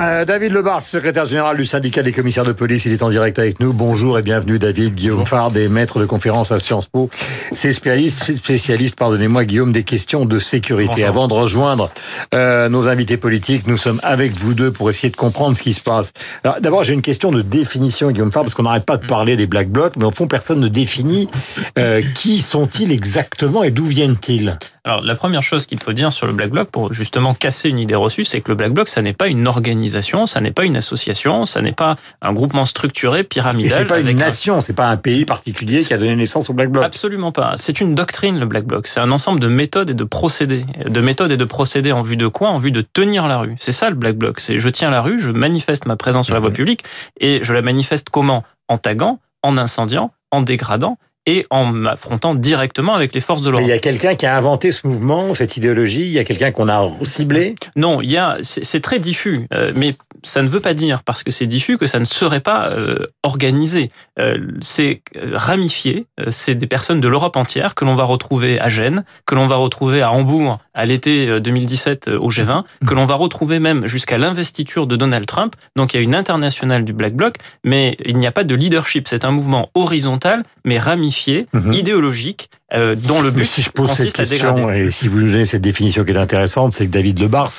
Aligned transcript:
Euh, 0.00 0.24
David 0.24 0.54
Lebar, 0.54 0.80
secrétaire 0.80 1.26
général 1.26 1.58
du 1.58 1.66
syndicat 1.66 2.02
des 2.02 2.12
commissaires 2.12 2.44
de 2.44 2.52
police, 2.52 2.86
il 2.86 2.92
est 2.92 3.02
en 3.02 3.10
direct 3.10 3.38
avec 3.38 3.60
nous. 3.60 3.74
Bonjour 3.74 4.18
et 4.18 4.22
bienvenue 4.22 4.58
David. 4.58 4.94
Guillaume 4.94 5.26
Fard 5.26 5.50
des 5.50 5.68
maîtres 5.68 6.00
de 6.00 6.06
conférence 6.06 6.52
à 6.52 6.58
Sciences 6.58 6.86
Po. 6.86 7.10
C'est 7.52 7.74
spécialiste, 7.74 8.34
spécialiste, 8.34 8.96
pardonnez-moi 8.96 9.44
Guillaume, 9.44 9.72
des 9.72 9.82
questions 9.82 10.24
de 10.24 10.38
sécurité. 10.38 10.92
Bonjour. 10.92 11.08
Avant 11.08 11.28
de 11.28 11.34
rejoindre 11.34 11.90
euh, 12.34 12.70
nos 12.70 12.88
invités 12.88 13.18
politiques, 13.18 13.66
nous 13.66 13.76
sommes 13.76 14.00
avec 14.02 14.32
vous 14.32 14.54
deux 14.54 14.72
pour 14.72 14.88
essayer 14.88 15.10
de 15.10 15.16
comprendre 15.16 15.54
ce 15.54 15.62
qui 15.62 15.74
se 15.74 15.82
passe. 15.82 16.14
Alors 16.44 16.62
d'abord, 16.62 16.82
j'ai 16.82 16.94
une 16.94 17.02
question 17.02 17.30
de 17.30 17.42
définition, 17.42 18.10
Guillaume 18.10 18.32
Fard, 18.32 18.44
parce 18.44 18.54
qu'on 18.54 18.62
n'arrête 18.62 18.86
pas 18.86 18.96
de 18.96 19.06
parler 19.06 19.36
des 19.36 19.46
Black 19.46 19.68
Blocs, 19.68 19.96
mais 19.98 20.06
au 20.06 20.12
fond, 20.12 20.26
personne 20.26 20.60
ne 20.60 20.68
définit 20.68 21.28
euh, 21.78 22.00
qui 22.14 22.40
sont-ils 22.40 22.90
exactement 22.90 23.64
et 23.64 23.70
d'où 23.70 23.84
viennent-ils? 23.84 24.56
Alors, 24.82 25.02
la 25.02 25.14
première 25.14 25.42
chose 25.42 25.66
qu'il 25.66 25.78
faut 25.78 25.92
dire 25.92 26.10
sur 26.10 26.26
le 26.26 26.32
Black 26.32 26.50
Bloc, 26.50 26.70
pour 26.70 26.90
justement 26.94 27.34
casser 27.34 27.68
une 27.68 27.78
idée 27.78 27.94
reçue, 27.94 28.24
c'est 28.24 28.40
que 28.40 28.50
le 28.50 28.54
Black 28.54 28.72
Bloc, 28.72 28.88
ça 28.88 29.02
n'est 29.02 29.12
pas 29.12 29.28
une 29.28 29.46
organisation, 29.46 29.89
ça 30.26 30.40
n'est 30.40 30.50
pas 30.52 30.64
une 30.64 30.76
association, 30.76 31.44
ça 31.44 31.60
n'est 31.62 31.72
pas 31.72 31.96
un 32.22 32.32
groupement 32.32 32.64
structuré 32.64 33.24
pyramidal. 33.24 33.78
c'est 33.78 33.84
pas 33.84 33.94
avec 33.94 34.06
une 34.06 34.16
un- 34.16 34.24
nation, 34.24 34.60
c'est 34.60 34.72
pas 34.72 34.86
un 34.88 34.96
pays 34.96 35.24
particulier 35.24 35.82
qui 35.82 35.92
a 35.94 35.98
donné 35.98 36.16
naissance 36.16 36.50
au 36.50 36.52
Black 36.52 36.70
Bloc. 36.70 36.84
Absolument 36.84 37.32
pas. 37.32 37.54
C'est 37.56 37.80
une 37.80 37.94
doctrine, 37.94 38.38
le 38.38 38.46
Black 38.46 38.64
Bloc. 38.64 38.86
C'est 38.86 39.00
un 39.00 39.10
ensemble 39.12 39.40
de 39.40 39.48
méthodes 39.48 39.90
et 39.90 39.94
de 39.94 40.04
procédés. 40.04 40.64
De 40.86 41.00
méthodes 41.00 41.30
et 41.32 41.36
de 41.36 41.44
procédés 41.44 41.92
en 41.92 42.02
vue 42.02 42.16
de 42.16 42.28
quoi? 42.28 42.50
En 42.50 42.58
vue 42.58 42.70
de 42.72 42.80
tenir 42.82 43.26
la 43.28 43.38
rue. 43.38 43.56
C'est 43.60 43.72
ça 43.72 43.90
le 43.90 43.96
Black 43.96 44.16
Bloc. 44.16 44.40
C'est 44.40 44.58
je 44.58 44.68
tiens 44.68 44.90
la 44.90 45.00
rue, 45.02 45.20
je 45.20 45.30
manifeste 45.30 45.86
ma 45.86 45.96
présence 45.96 46.26
sur 46.26 46.34
la 46.34 46.40
voie 46.40 46.52
publique 46.52 46.84
et 47.18 47.40
je 47.42 47.52
la 47.52 47.62
manifeste 47.62 48.08
comment? 48.10 48.44
En 48.68 48.78
taguant, 48.78 49.18
en 49.42 49.56
incendiant, 49.58 50.12
en 50.30 50.42
dégradant 50.42 50.96
et 51.30 51.46
en 51.50 51.64
m'affrontant 51.64 52.34
directement 52.34 52.94
avec 52.94 53.14
les 53.14 53.20
forces 53.20 53.42
de 53.42 53.50
l'ordre. 53.50 53.64
il 53.64 53.70
y 53.70 53.72
a 53.72 53.78
quelqu'un 53.78 54.16
qui 54.16 54.26
a 54.26 54.36
inventé 54.36 54.72
ce 54.72 54.84
mouvement, 54.84 55.32
cette 55.36 55.56
idéologie. 55.56 56.02
Il 56.02 56.12
y 56.12 56.18
a 56.18 56.24
quelqu'un 56.24 56.50
qu'on 56.50 56.68
a 56.68 56.90
ciblé? 57.04 57.54
Non, 57.76 58.00
il 58.00 58.10
y 58.10 58.16
a, 58.16 58.38
c'est 58.42 58.64
c'est 58.64 58.80
très 58.80 58.98
diffus, 58.98 59.46
euh, 59.54 59.72
mais 59.74 59.94
ça 60.22 60.42
ne 60.42 60.48
veut 60.48 60.60
pas 60.60 60.74
dire 60.74 61.02
parce 61.02 61.22
que 61.22 61.30
c'est 61.30 61.46
diffus 61.46 61.78
que 61.78 61.86
ça 61.86 61.98
ne 61.98 62.04
serait 62.04 62.40
pas 62.40 62.68
euh, 62.70 62.98
organisé. 63.22 63.88
Euh, 64.18 64.38
c'est 64.60 65.02
euh, 65.16 65.30
ramifié. 65.34 66.06
euh, 66.20 66.26
c'est 66.30 66.54
des 66.54 66.66
personnes 66.66 67.00
de 67.00 67.08
l'Europe 67.08 67.36
entière 67.36 67.74
que 67.74 67.84
l'on 67.84 67.94
va 67.94 68.04
retrouver 68.04 68.60
à 68.60 68.68
Gênes, 68.68 69.04
que 69.26 69.34
l'on 69.34 69.46
va 69.46 69.56
retrouver 69.56 70.02
à 70.02 70.12
Hambourg 70.12 70.58
à 70.74 70.84
l'été 70.86 71.28
euh, 71.28 71.40
2017 71.40 72.08
euh, 72.08 72.18
au 72.18 72.30
G20, 72.30 72.64
que 72.86 72.94
l'on 72.94 73.06
va 73.06 73.14
retrouver 73.14 73.58
même 73.58 73.86
jusqu'à 73.86 74.18
l'investiture 74.18 74.86
de 74.86 74.96
Donald 74.96 75.26
Trump. 75.26 75.54
Donc 75.76 75.94
il 75.94 75.96
y 75.98 76.00
a 76.00 76.02
une 76.02 76.14
internationale 76.14 76.84
du 76.84 76.92
Black 76.92 77.14
Bloc, 77.14 77.36
mais 77.64 77.96
il 78.04 78.16
n'y 78.16 78.26
a 78.26 78.32
pas 78.32 78.44
de 78.44 78.54
leadership. 78.54 79.08
C'est 79.08 79.24
un 79.24 79.30
mouvement 79.30 79.70
horizontal, 79.74 80.44
mais 80.64 80.78
ramifié, 80.78 81.46
Mhm. 81.52 81.72
idéologique, 81.72 82.50
euh, 82.72 82.94
dont 82.94 83.20
le 83.20 83.30
Mais 83.30 83.38
but 83.38 83.46
si 83.46 83.62
je 83.62 83.70
pose 83.70 83.90
cette 83.90 84.18
à 84.18 84.24
question, 84.24 84.70
et 84.70 84.90
si 84.90 85.08
vous 85.08 85.20
nous 85.20 85.32
donnez 85.32 85.46
cette 85.46 85.62
définition 85.62 86.04
qui 86.04 86.12
est 86.12 86.16
intéressante, 86.16 86.72
c'est 86.72 86.86
que 86.86 86.92
David 86.92 87.18
Lebars, 87.18 87.50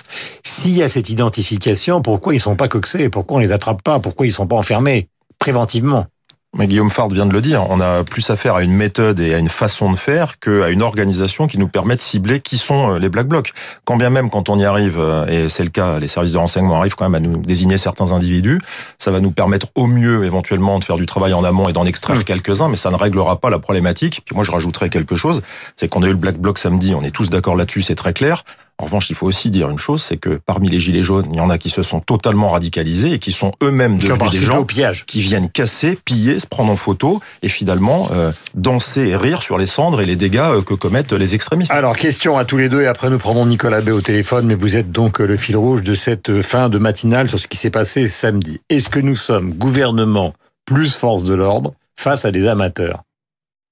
s'il 0.44 0.78
y 0.78 0.84
a 0.84 0.88
cette 0.88 1.10
identification, 1.10 2.02
pourquoi 2.02 2.34
ils 2.34 2.40
sont 2.40 2.56
pas 2.56 2.68
coxés? 2.68 3.10
Pourquoi 3.10 3.38
on 3.38 3.40
les 3.40 3.52
attrape 3.52 3.82
pas? 3.82 4.00
Pourquoi 4.00 4.26
ils 4.26 4.32
sont 4.32 4.48
pas 4.48 4.56
enfermés 4.56 5.10
préventivement? 5.40 6.08
Mais 6.58 6.68
Guillaume 6.68 6.90
Fard 6.90 7.08
vient 7.08 7.26
de 7.26 7.34
le 7.34 7.42
dire, 7.42 7.66
on 7.70 7.80
a 7.80 8.04
plus 8.04 8.30
affaire 8.30 8.56
à 8.56 8.64
une 8.64 8.74
méthode 8.74 9.22
et 9.22 9.34
à 9.34 9.38
une 9.38 9.50
façon 9.50 9.92
de 9.92 9.98
faire 9.98 10.38
qu'à 10.38 10.70
une 10.70 10.82
organisation 10.82 11.48
qui 11.48 11.58
nous 11.58 11.70
permet 11.70 11.96
de 11.96 12.02
cibler 12.02 12.42
qui 12.42 12.58
sont 12.58 12.92
euh, 12.96 13.00
les 13.00 13.08
Black 13.08 13.28
Blocs. 13.28 13.54
Quand 13.86 13.96
bien 13.96 14.10
même, 14.10 14.30
quand 14.30 14.50
on 14.50 14.60
y 14.60 14.66
arrive, 14.66 15.00
euh, 15.00 15.26
et 15.28 15.50
c'est 15.50 15.64
le 15.64 15.70
cas, 15.70 15.98
les 15.98 16.10
services 16.10 16.34
de 16.34 16.38
renseignement 16.38 16.78
arrivent 16.78 16.96
quand 16.96 17.10
même 17.10 17.16
à 17.16 17.26
nous 17.26 17.38
désigner 17.38 17.78
certains 17.78 18.12
individus, 18.12 18.60
ça 19.00 19.12
va 19.12 19.22
nous 19.22 19.32
permettre 19.32 19.68
au 19.76 19.88
mieux 19.88 20.26
éventuellement 20.26 20.78
de 20.80 20.84
faire 20.84 20.98
du 20.98 21.06
travail 21.06 21.34
en 21.34 21.44
amont 21.44 21.70
et 21.70 21.74
d'en 21.74 21.86
extraire 21.86 22.12
Mmh. 22.22 22.24
quelques-uns, 22.24 22.70
mais 22.70 22.76
ça 22.76 22.92
ne 22.92 22.96
réglera 22.96 23.40
pas 23.40 23.50
la 23.50 23.60
problématique. 23.60 24.22
Puis 24.26 24.36
moi, 24.36 24.44
je 24.44 24.52
rajouterais 24.52 24.90
quelque 24.90 25.16
chose, 25.16 25.42
c'est 25.78 25.88
qu'on 25.88 26.04
a 26.04 26.08
eu 26.08 26.12
le 26.12 26.16
Black 26.16 26.38
Bloc 26.38 26.58
samedi, 26.58 26.94
on 26.96 27.04
est 27.04 27.12
tous 27.12 27.30
d'accord 27.30 27.56
là-dessus, 27.56 27.82
c'est 27.82 27.96
très 27.96 28.14
clair. 28.14 28.44
En 28.80 28.86
revanche, 28.86 29.10
il 29.12 29.16
faut 29.16 29.28
aussi 29.28 29.52
dire 29.52 29.70
une 29.70 29.78
chose, 29.78 30.02
c'est 30.02 30.18
que 30.18 30.40
parmi 30.44 30.68
les 30.68 30.80
gilets 30.80 31.04
jaunes, 31.04 31.28
il 31.32 31.38
y 31.38 31.40
en 31.40 31.50
a 31.50 31.58
qui 31.58 31.70
se 31.70 31.84
sont 31.84 32.00
totalement 32.00 32.50
radicalisés 32.50 33.14
et 33.14 33.20
qui 33.20 33.32
sont 33.32 33.52
eux-mêmes 33.62 34.00
devenus 34.00 34.32
des 34.32 34.38
gens 34.38 34.60
au 34.60 34.66
qui 34.66 35.22
viennent 35.22 35.50
casser, 35.50 35.98
piller, 36.04 36.40
se 36.40 36.48
prendre 36.48 36.72
en 36.72 36.76
photo 36.76 37.20
et 37.44 37.50
finalement 37.50 38.10
euh, 38.12 38.32
danser 38.56 39.02
et 39.02 39.16
rire 39.16 39.44
sur 39.44 39.58
les 39.58 39.68
cendres 39.68 40.02
et 40.02 40.06
les 40.06 40.16
dégâts 40.16 40.40
euh, 40.40 40.62
que 40.62 40.74
commettent 40.74 41.14
les 41.14 41.36
extrémistes. 41.36 41.72
Alors, 41.72 41.96
question 41.96 42.38
à 42.38 42.46
tous 42.46 42.58
les 42.58 42.70
deux, 42.70 42.82
et 42.82 42.88
après 42.88 43.10
nous 43.10 43.20
prendrons 43.20 43.46
Nicolas 43.46 43.82
Bay 43.82 43.92
au 43.92 44.02
téléphone, 44.02 44.48
mais 44.48 44.56
vous 44.56 44.76
êtes 44.76 44.92
donc 44.92 45.22
euh, 45.22 45.28
le 45.28 45.38
fil 45.38 45.58
rouge 45.58 45.84
de 45.84 45.94
cette 45.94 46.42
fin 46.42 46.70
de 46.70 46.80
matinale 46.80 47.30
sur 47.30 47.40
ce 47.40 47.48
qui 47.48 47.58
s'est 47.58 47.70
passé 47.70 48.08
samedi. 48.08 48.62
Est-ce 48.70 48.90
que 48.90 49.00
nous 49.00 49.16
sommes 49.16 49.54
gouvernement 49.54 50.34
plus 50.66 50.96
force 50.96 51.24
de 51.24 51.36
l'ordre 51.36 51.74
face 51.96 52.26
à 52.26 52.32
des 52.32 52.48
amateurs? 52.48 53.04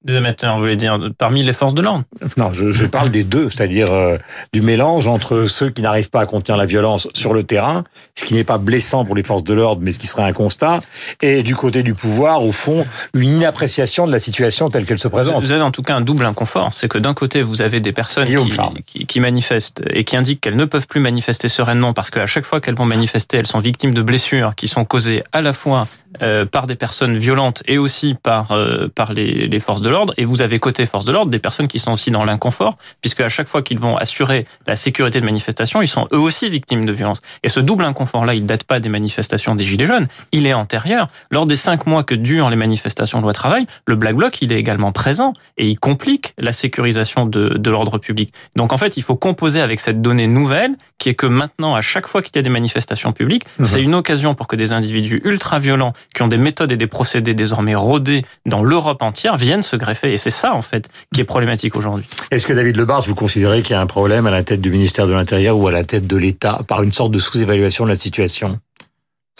Des 0.05 0.15
amateurs, 0.15 0.55
vous 0.55 0.61
voulez 0.61 0.77
dire, 0.77 0.97
parmi 1.17 1.43
les 1.43 1.51
forces 1.51 1.73
de 1.73 1.81
l'ordre? 1.81 2.05
Non, 2.37 2.53
je, 2.53 2.71
je 2.71 2.85
parle 2.85 3.09
des 3.09 3.25
deux, 3.25 3.49
c'est-à-dire 3.49 3.91
euh, 3.91 4.17
du 4.53 4.61
mélange 4.61 5.07
entre 5.07 5.45
ceux 5.45 5.69
qui 5.71 5.81
n'arrivent 5.81 6.09
pas 6.09 6.21
à 6.21 6.25
contenir 6.25 6.55
la 6.55 6.65
violence 6.65 7.09
sur 7.13 7.33
le 7.33 7.43
terrain, 7.43 7.83
ce 8.15 8.23
qui 8.23 8.33
n'est 8.33 8.45
pas 8.45 8.57
blessant 8.57 9.03
pour 9.03 9.13
les 9.13 9.23
forces 9.23 9.43
de 9.43 9.53
l'ordre, 9.53 9.81
mais 9.83 9.91
ce 9.91 9.99
qui 9.99 10.07
serait 10.07 10.23
un 10.23 10.31
constat, 10.31 10.79
et 11.21 11.43
du 11.43 11.53
côté 11.53 11.83
du 11.83 11.95
pouvoir, 11.95 12.45
au 12.45 12.53
fond, 12.53 12.85
une 13.13 13.29
inappréciation 13.29 14.07
de 14.07 14.11
la 14.13 14.19
situation 14.19 14.69
telle 14.69 14.85
qu'elle 14.85 14.99
se 14.99 15.09
présente. 15.09 15.43
Vous 15.43 15.51
avez 15.51 15.61
en 15.61 15.71
tout 15.71 15.83
cas 15.83 15.95
un 15.95 16.01
double 16.01 16.25
inconfort. 16.25 16.73
C'est 16.73 16.87
que 16.87 16.97
d'un 16.97 17.13
côté, 17.13 17.41
vous 17.41 17.61
avez 17.61 17.81
des 17.81 17.91
personnes 17.91 18.25
qui, 18.25 18.51
Farm. 18.51 18.75
qui, 18.85 19.05
qui 19.05 19.19
manifestent 19.19 19.83
et 19.89 20.05
qui 20.05 20.15
indiquent 20.15 20.39
qu'elles 20.39 20.55
ne 20.55 20.63
peuvent 20.63 20.87
plus 20.87 21.01
manifester 21.01 21.49
sereinement 21.49 21.91
parce 21.91 22.09
qu'à 22.09 22.25
chaque 22.25 22.45
fois 22.45 22.61
qu'elles 22.61 22.75
vont 22.75 22.85
manifester, 22.85 23.35
elles 23.35 23.47
sont 23.47 23.59
victimes 23.59 23.93
de 23.93 24.01
blessures 24.01 24.55
qui 24.55 24.69
sont 24.69 24.85
causées 24.85 25.23
à 25.33 25.41
la 25.41 25.51
fois 25.51 25.87
euh, 26.21 26.45
par 26.45 26.65
des 26.65 26.75
personnes 26.75 27.17
violentes 27.17 27.61
et 27.67 27.77
aussi 27.77 28.15
par, 28.15 28.51
euh, 28.53 28.87
par 28.93 29.13
les, 29.13 29.47
les 29.47 29.59
forces 29.59 29.81
de 29.81 29.88
l'ordre. 29.89 30.13
Et 30.17 30.25
vous 30.25 30.41
avez 30.41 30.59
côté 30.59 30.85
forces 30.85 31.05
de 31.05 31.11
l'ordre 31.11 31.31
des 31.31 31.39
personnes 31.39 31.67
qui 31.67 31.79
sont 31.79 31.91
aussi 31.91 32.11
dans 32.11 32.23
l'inconfort 32.23 32.77
puisque 33.01 33.21
à 33.21 33.29
chaque 33.29 33.47
fois 33.47 33.61
qu'ils 33.61 33.79
vont 33.79 33.95
assurer 33.97 34.45
la 34.67 34.75
sécurité 34.75 35.19
de 35.19 35.25
manifestation, 35.25 35.81
ils 35.81 35.87
sont 35.87 36.07
eux 36.13 36.17
aussi 36.19 36.49
victimes 36.49 36.85
de 36.85 36.91
violences. 36.91 37.21
Et 37.43 37.49
ce 37.49 37.59
double 37.59 37.83
inconfort-là, 37.85 38.33
il 38.33 38.45
date 38.45 38.63
pas 38.63 38.79
des 38.79 38.89
manifestations 38.89 39.55
des 39.55 39.65
Gilets 39.65 39.85
jaunes, 39.85 40.07
il 40.31 40.45
est 40.45 40.53
antérieur. 40.53 41.09
Lors 41.31 41.45
des 41.45 41.55
cinq 41.55 41.85
mois 41.85 42.03
que 42.03 42.15
durent 42.15 42.49
les 42.49 42.55
manifestations 42.55 43.21
loi 43.21 43.33
travail, 43.33 43.65
le 43.85 43.95
Black 43.95 44.15
Bloc, 44.15 44.41
il 44.41 44.51
est 44.51 44.59
également 44.59 44.91
présent 44.91 45.33
et 45.57 45.67
il 45.67 45.79
complique 45.79 46.33
la 46.37 46.51
sécurisation 46.53 47.25
de, 47.25 47.49
de 47.49 47.69
l'ordre 47.71 47.97
public. 47.97 48.33
Donc 48.55 48.73
en 48.73 48.77
fait, 48.77 48.97
il 48.97 49.03
faut 49.03 49.15
composer 49.15 49.61
avec 49.61 49.79
cette 49.79 50.01
donnée 50.01 50.27
nouvelle 50.27 50.75
qui 50.97 51.09
est 51.09 51.15
que 51.15 51.25
maintenant, 51.27 51.75
à 51.75 51.81
chaque 51.81 52.07
fois 52.07 52.21
qu'il 52.21 52.35
y 52.35 52.39
a 52.39 52.41
des 52.41 52.49
manifestations 52.49 53.11
publiques, 53.13 53.45
Mhm. 53.59 53.65
c'est 53.65 53.81
une 53.81 53.95
occasion 53.95 54.35
pour 54.35 54.47
que 54.47 54.55
des 54.55 54.73
individus 54.73 55.21
ultra-violents 55.23 55.93
qui 56.15 56.21
ont 56.21 56.27
des 56.27 56.37
méthodes 56.37 56.71
et 56.71 56.77
des 56.77 56.87
procédés 56.87 57.33
désormais 57.33 57.75
rodés 57.75 58.25
dans 58.45 58.63
l'Europe 58.63 59.01
entière 59.01 59.37
viennent 59.37 59.61
se 59.61 59.75
greffer. 59.79 60.13
Et 60.13 60.17
c'est 60.17 60.29
ça, 60.29 60.53
en 60.53 60.61
fait, 60.61 60.89
qui 61.13 61.21
est 61.21 61.25
problématique 61.25 61.75
aujourd'hui. 61.75 62.05
Est-ce 62.29 62.45
que 62.45 62.53
David 62.53 62.77
Lebars, 62.77 63.01
vous 63.01 63.15
considérez 63.15 63.63
qu'il 63.63 63.71
y 63.71 63.75
a 63.75 63.81
un 63.81 63.87
problème 63.87 64.27
à 64.27 64.31
la 64.31 64.43
tête 64.43 64.61
du 64.61 64.69
ministère 64.69 65.07
de 65.07 65.13
l'Intérieur 65.13 65.57
ou 65.57 65.67
à 65.67 65.71
la 65.71 65.83
tête 65.83 66.05
de 66.05 66.15
l'État 66.17 66.61
par 66.67 66.83
une 66.83 66.93
sorte 66.93 67.11
de 67.11 67.19
sous-évaluation 67.19 67.85
de 67.85 67.89
la 67.89 67.95
situation? 67.95 68.59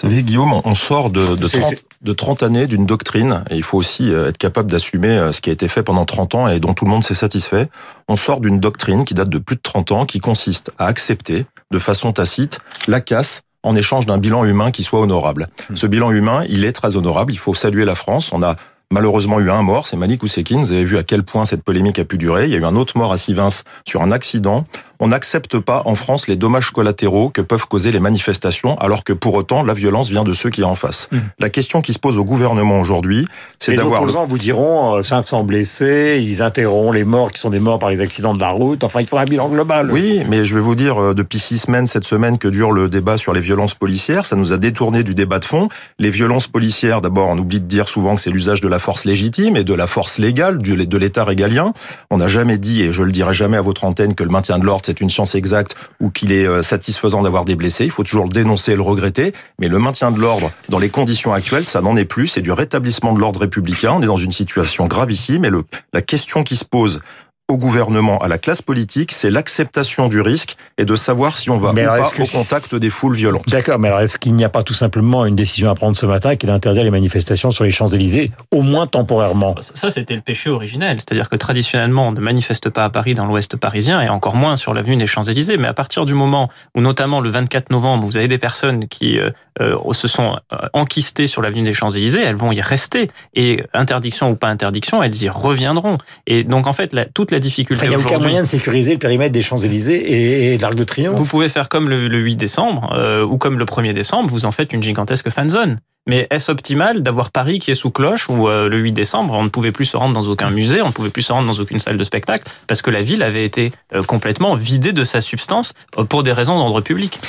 Vous 0.02 0.10
savez, 0.10 0.24
Guillaume, 0.24 0.54
on- 0.64 0.76
sort 0.76 1.10
de, 1.10 1.36
de, 1.36 1.48
C'est- 1.48 1.60
30, 1.60 1.70
c'est- 1.72 1.84
de 2.02 2.14
30 2.14 2.42
années 2.42 2.68
d'une 2.68 2.86
doctrine, 2.86 3.44
et 3.50 3.58
il 3.58 3.64
faut 3.64 3.78
aussi 3.78 4.14
euh, 4.14 4.30
être 4.30 4.38
capable 4.38 4.72
d'assumer 4.72 5.10
euh, 5.10 5.34
ce 5.34 5.42
qui 5.42 5.50
a 5.50 5.54
été 5.54 5.68
fait 5.68 5.84
pendant 5.84 6.06
30 6.06 6.36
ans 6.36 6.48
et 6.48 6.62
dont 6.62 6.74
tout 6.74 6.86
le 6.86 6.92
monde 6.92 7.04
s'est 7.04 7.16
satisfait. 7.16 7.68
On 8.08 8.16
sort 8.16 8.40
d'une 8.40 8.62
doctrine 8.62 9.04
qui 9.04 9.14
date 9.14 9.28
de 9.28 9.40
plus 9.40 9.58
de 9.58 9.62
30 9.62 9.92
ans, 9.92 10.06
qui 10.06 10.20
consiste 10.22 10.72
à 10.80 10.86
accepter, 10.86 11.46
de 11.72 11.80
façon 11.80 12.14
tacite, 12.14 12.60
la 12.88 13.02
casse 13.02 13.42
en 13.62 13.76
échange 13.76 14.06
d'un 14.06 14.18
bilan 14.18 14.46
humain 14.46 14.72
qui 14.72 14.84
soit 14.84 15.02
honorable. 15.02 15.50
Hmm. 15.70 15.76
Ce 15.76 15.86
bilan 15.86 16.12
humain, 16.12 16.46
il 16.48 16.64
est 16.64 16.72
très 16.72 16.96
honorable, 16.96 17.34
il 17.34 17.38
faut 17.40 17.54
saluer 17.54 17.84
la 17.84 17.96
France. 17.96 18.30
On 18.32 18.42
a 18.42 18.56
malheureusement 18.92 19.40
eu 19.40 19.52
un 19.52 19.62
mort, 19.62 19.88
c'est 19.88 19.98
Malik 19.98 20.24
Oussekine. 20.24 20.62
Vous 20.62 20.72
avez 20.72 20.84
vu 20.84 20.98
à 20.98 21.04
quel 21.04 21.24
point 21.24 21.46
cette 21.46 21.64
polémique 21.64 22.00
a 22.00 22.06
pu 22.06 22.18
durer. 22.18 22.46
Il 22.46 22.52
y 22.52 22.56
a 22.56 22.58
eu 22.58 22.66
un 22.66 22.76
autre 22.76 22.98
mort 22.98 23.12
à 23.12 23.18
Sivins 23.18 23.50
sur 23.86 24.02
un 24.02 24.12
accident. 24.12 24.64
On 25.00 25.08
n'accepte 25.08 25.60
pas 25.60 25.82
en 25.86 25.96
France 25.96 26.28
les 26.28 26.36
dommages 26.36 26.72
collatéraux 26.72 27.30
que 27.30 27.42
peuvent 27.42 27.66
causer 27.68 27.92
les 27.92 28.00
manifestations, 28.02 28.78
alors 28.80 29.04
que 29.04 29.14
pour 29.14 29.34
autant 29.36 29.64
la 29.64 29.74
violence 29.74 30.10
vient 30.10 30.24
de 30.26 30.34
ceux 30.34 30.50
qui 30.50 30.64
en 30.64 30.76
face. 30.76 31.08
Mhm. 31.12 31.22
La 31.40 31.50
question 31.50 31.82
qui 31.82 31.94
se 31.94 32.00
pose 32.00 32.18
au 32.18 32.26
gouvernement 32.26 32.80
aujourd'hui, 32.82 33.26
c'est 33.60 33.72
Les 33.72 33.78
d'avoir 33.78 34.02
le- 34.04 34.10
opposants 34.10 34.28
vous 34.28 34.38
diront 34.38 34.98
euh, 34.98 35.04
500 35.04 35.44
blessés, 35.44 36.22
ils 36.26 36.42
interrompt 36.42 36.94
les 36.94 37.04
morts 37.06 37.32
qui 37.32 37.40
sont 37.40 37.50
des 37.50 37.60
morts 37.60 37.80
par 37.80 37.90
les 37.90 38.02
accidents 38.02 38.34
de 38.34 38.40
la 38.42 38.50
route. 38.50 38.84
Enfin, 38.84 39.00
il 39.02 39.08
faut 39.08 39.18
un 39.18 39.24
bilan 39.26 39.48
global. 39.48 39.90
Oui, 39.92 40.24
mais 40.28 40.44
je 40.44 40.54
vais 40.56 40.62
vous 40.62 40.76
dire, 40.76 41.02
euh, 41.02 41.14
depuis 41.14 41.40
six 41.40 41.60
semaines, 41.60 41.88
cette 41.88 42.04
semaine 42.06 42.38
que 42.38 42.48
dure 42.50 42.72
le 42.72 42.90
débat 42.90 43.18
sur 43.18 43.32
les 43.34 43.42
violences 43.42 43.76
policières, 43.76 44.26
ça 44.26 44.36
nous 44.36 44.52
a 44.52 44.58
détourné 44.58 45.04
du 45.04 45.16
débat 45.16 45.40
de 45.40 45.46
fond. 45.46 45.70
Les 46.00 46.10
violences 46.10 46.48
policières, 46.48 47.00
d'abord, 47.02 47.30
on 47.30 47.38
oublie 47.38 47.60
de 47.62 47.66
dire 47.66 47.88
souvent 47.88 48.16
que 48.16 48.22
c'est 48.22 48.32
l'usage 48.32 48.60
de 48.62 48.68
la 48.68 48.80
force 48.80 49.06
légitime 49.06 49.56
et 49.56 49.64
de 49.64 49.74
la 49.74 49.88
force 49.88 50.18
légale, 50.18 50.58
de 50.62 50.98
l'État 50.98 51.24
régalien. 51.24 51.74
On 52.12 52.18
n'a 52.18 52.28
jamais 52.28 52.58
dit, 52.58 52.82
et 52.84 52.92
je 52.92 53.04
le 53.04 53.12
dirai 53.14 53.34
jamais 53.34 53.58
à 53.58 53.62
votre 53.62 53.86
antenne, 53.86 54.14
que 54.14 54.24
le 54.24 54.30
maintien 54.30 54.60
de 54.60 54.66
l'ordre, 54.66 54.89
c'est 54.90 55.02
une 55.02 55.10
science 55.12 55.36
exacte 55.36 55.76
ou 56.00 56.10
qu'il 56.10 56.32
est 56.32 56.48
euh, 56.48 56.64
satisfaisant 56.64 57.22
d'avoir 57.22 57.46
des 57.46 57.56
blessés. 57.56 57.86
Il 57.86 57.92
faut 57.92 58.04
toujours 58.04 58.24
le 58.24 58.32
dénoncer 58.32 58.72
et 58.72 58.76
le 58.76 58.82
regretter. 58.82 59.34
Mais 59.60 59.68
le 59.68 59.78
maintien 59.78 60.10
de 60.10 60.20
l'ordre, 60.20 60.52
dans 60.68 60.80
les 60.80 60.90
conditions 60.90 61.32
actuelles, 61.32 61.66
ça 61.66 61.82
n'en 61.82 61.96
est 61.96 62.06
plus. 62.06 62.28
C'est 62.28 62.42
du 62.42 62.52
rétablissement 62.52 63.14
de 63.14 63.20
l'ordre 63.20 63.42
républicain. 63.42 63.92
On 63.94 64.02
est 64.02 64.08
dans 64.08 64.18
une 64.18 64.32
situation 64.32 64.88
gravissime 64.88 65.46
et 65.46 65.52
le, 65.52 65.64
la 65.94 66.02
question 66.02 66.44
qui 66.44 66.56
se 66.56 66.66
pose 66.66 67.02
au 67.50 67.58
gouvernement, 67.58 68.20
à 68.20 68.28
la 68.28 68.38
classe 68.38 68.62
politique, 68.62 69.12
c'est 69.12 69.32
l'acceptation 69.32 70.08
du 70.08 70.22
risque 70.22 70.56
et 70.78 70.86
de 70.86 70.96
savoir 70.96 71.38
si 71.38 71.50
on 71.50 71.58
va 71.58 71.74
Mais 71.74 71.84
ou 71.84 71.88
pas 71.88 72.10
au 72.20 72.26
contact 72.26 72.76
des 72.76 72.90
foules 72.92 73.16
violentes. 73.16 73.50
D'accord, 73.50 73.80
mais 73.80 73.88
alors 73.88 74.02
est-ce 74.02 74.18
qu'il 74.20 74.36
n'y 74.36 74.46
a 74.46 74.50
pas 74.50 74.64
tout 74.64 74.76
simplement 74.76 75.26
une 75.26 75.36
décision 75.36 75.70
à 75.70 75.76
prendre 75.76 75.96
ce 75.96 76.06
matin 76.06 76.36
qui 76.36 76.46
est 76.46 76.50
d'interdire 76.50 76.84
les 76.84 76.92
manifestations 76.92 77.50
sur 77.50 77.64
les 77.64 77.72
Champs-Élysées, 77.72 78.32
au 78.52 78.62
moins 78.62 78.86
temporairement? 78.86 79.56
Ça, 79.60 79.90
c'était 79.90 80.16
le 80.16 80.22
péché 80.22 80.52
originel. 80.52 80.98
C'est-à-dire 81.00 81.28
que 81.28 81.36
traditionnellement, 81.36 82.10
on 82.10 82.12
ne 82.12 82.22
manifeste 82.22 82.70
pas 82.70 82.86
à 82.86 82.90
Paris 82.90 83.16
dans 83.16 83.26
l'ouest 83.26 83.58
parisien 83.58 84.00
et 84.02 84.10
encore 84.10 84.36
moins 84.36 84.56
sur 84.56 84.76
l'avenue 84.76 84.96
des 84.96 85.08
Champs-Élysées. 85.08 85.58
Mais 85.58 85.68
à 85.68 85.74
partir 85.74 86.06
du 86.06 86.14
moment 86.14 86.50
où, 86.76 86.82
notamment 86.82 87.20
le 87.20 87.30
24 87.30 87.72
novembre, 87.72 88.06
vous 88.06 88.18
avez 88.18 88.28
des 88.28 88.38
personnes 88.38 88.88
qui 88.88 89.18
euh, 89.18 89.32
euh, 89.60 89.94
se 89.94 90.08
sont 90.08 90.38
euh, 90.54 90.58
enquistées 90.74 91.28
sur 91.28 91.42
l'avenue 91.42 91.64
des 91.64 91.74
Champs-Élysées, 91.74 92.22
elles 92.22 92.36
vont 92.36 92.52
y 92.52 92.62
rester. 92.62 93.10
Et 93.34 93.64
interdiction 93.74 94.30
ou 94.30 94.36
pas 94.36 94.48
interdiction, 94.48 95.02
elles 95.02 95.22
y 95.22 95.30
reviendront. 95.30 95.96
Et 96.28 96.44
donc, 96.44 96.68
en 96.68 96.74
fait, 96.74 96.94
la, 96.94 97.06
toute 97.06 97.32
la 97.32 97.39
difficulté 97.40 97.86
Il 97.86 97.90
n'y 97.90 97.96
a 97.96 98.00
aucun 98.00 98.20
moyen 98.20 98.42
de 98.44 98.48
sécuriser 98.48 98.94
le 98.94 99.00
périmètre 99.00 99.32
des 99.32 99.42
Champs-Élysées 99.42 99.98
et, 99.98 100.54
et 100.54 100.58
de 100.58 100.62
l'Arc 100.62 100.76
de 100.76 100.84
Triomphe. 100.84 101.18
Vous 101.18 101.26
pouvez 101.26 101.50
faire 101.50 101.70
comme 101.70 101.90
le, 101.90 102.08
le 102.08 102.20
8 102.20 102.36
décembre 102.36 102.94
euh, 102.96 103.24
ou 103.24 103.38
comme 103.38 103.60
le 103.60 103.66
1er 103.66 103.94
décembre, 103.94 104.30
vous 104.30 104.46
en 104.46 104.52
faites 104.52 104.74
une 104.74 104.84
gigantesque 104.84 105.30
fan 105.30 105.50
zone. 105.50 105.78
Mais 106.10 106.26
est-ce 106.32 106.52
optimal 106.52 107.04
d'avoir 107.04 107.30
Paris 107.30 107.60
qui 107.60 107.70
est 107.70 107.76
sous 107.76 107.92
cloche 107.92 108.30
où 108.30 108.50
euh, 108.50 108.68
le 108.68 108.80
8 108.80 108.94
décembre, 108.94 109.36
on 109.36 109.44
ne 109.44 109.50
pouvait 109.50 109.72
plus 109.72 109.86
se 109.86 109.96
rendre 109.96 110.20
dans 110.20 110.28
aucun 110.28 110.50
musée, 110.50 110.82
on 110.82 110.88
ne 110.88 110.92
pouvait 110.92 111.12
plus 111.12 111.22
se 111.22 111.32
rendre 111.32 111.46
dans 111.46 111.62
aucune 111.62 111.78
salle 111.78 111.98
de 111.98 112.04
spectacle 112.04 112.46
parce 112.66 112.82
que 112.82 112.90
la 112.90 113.02
ville 113.02 113.22
avait 113.22 113.46
été 113.46 113.72
euh, 113.94 114.02
complètement 114.02 114.56
vidée 114.56 114.92
de 114.92 115.04
sa 115.04 115.22
substance 115.22 115.76
euh, 116.00 116.06
pour 116.06 116.24
des 116.24 116.32
raisons 116.32 116.58
d'ordre 116.58 116.82
public? 116.82 117.20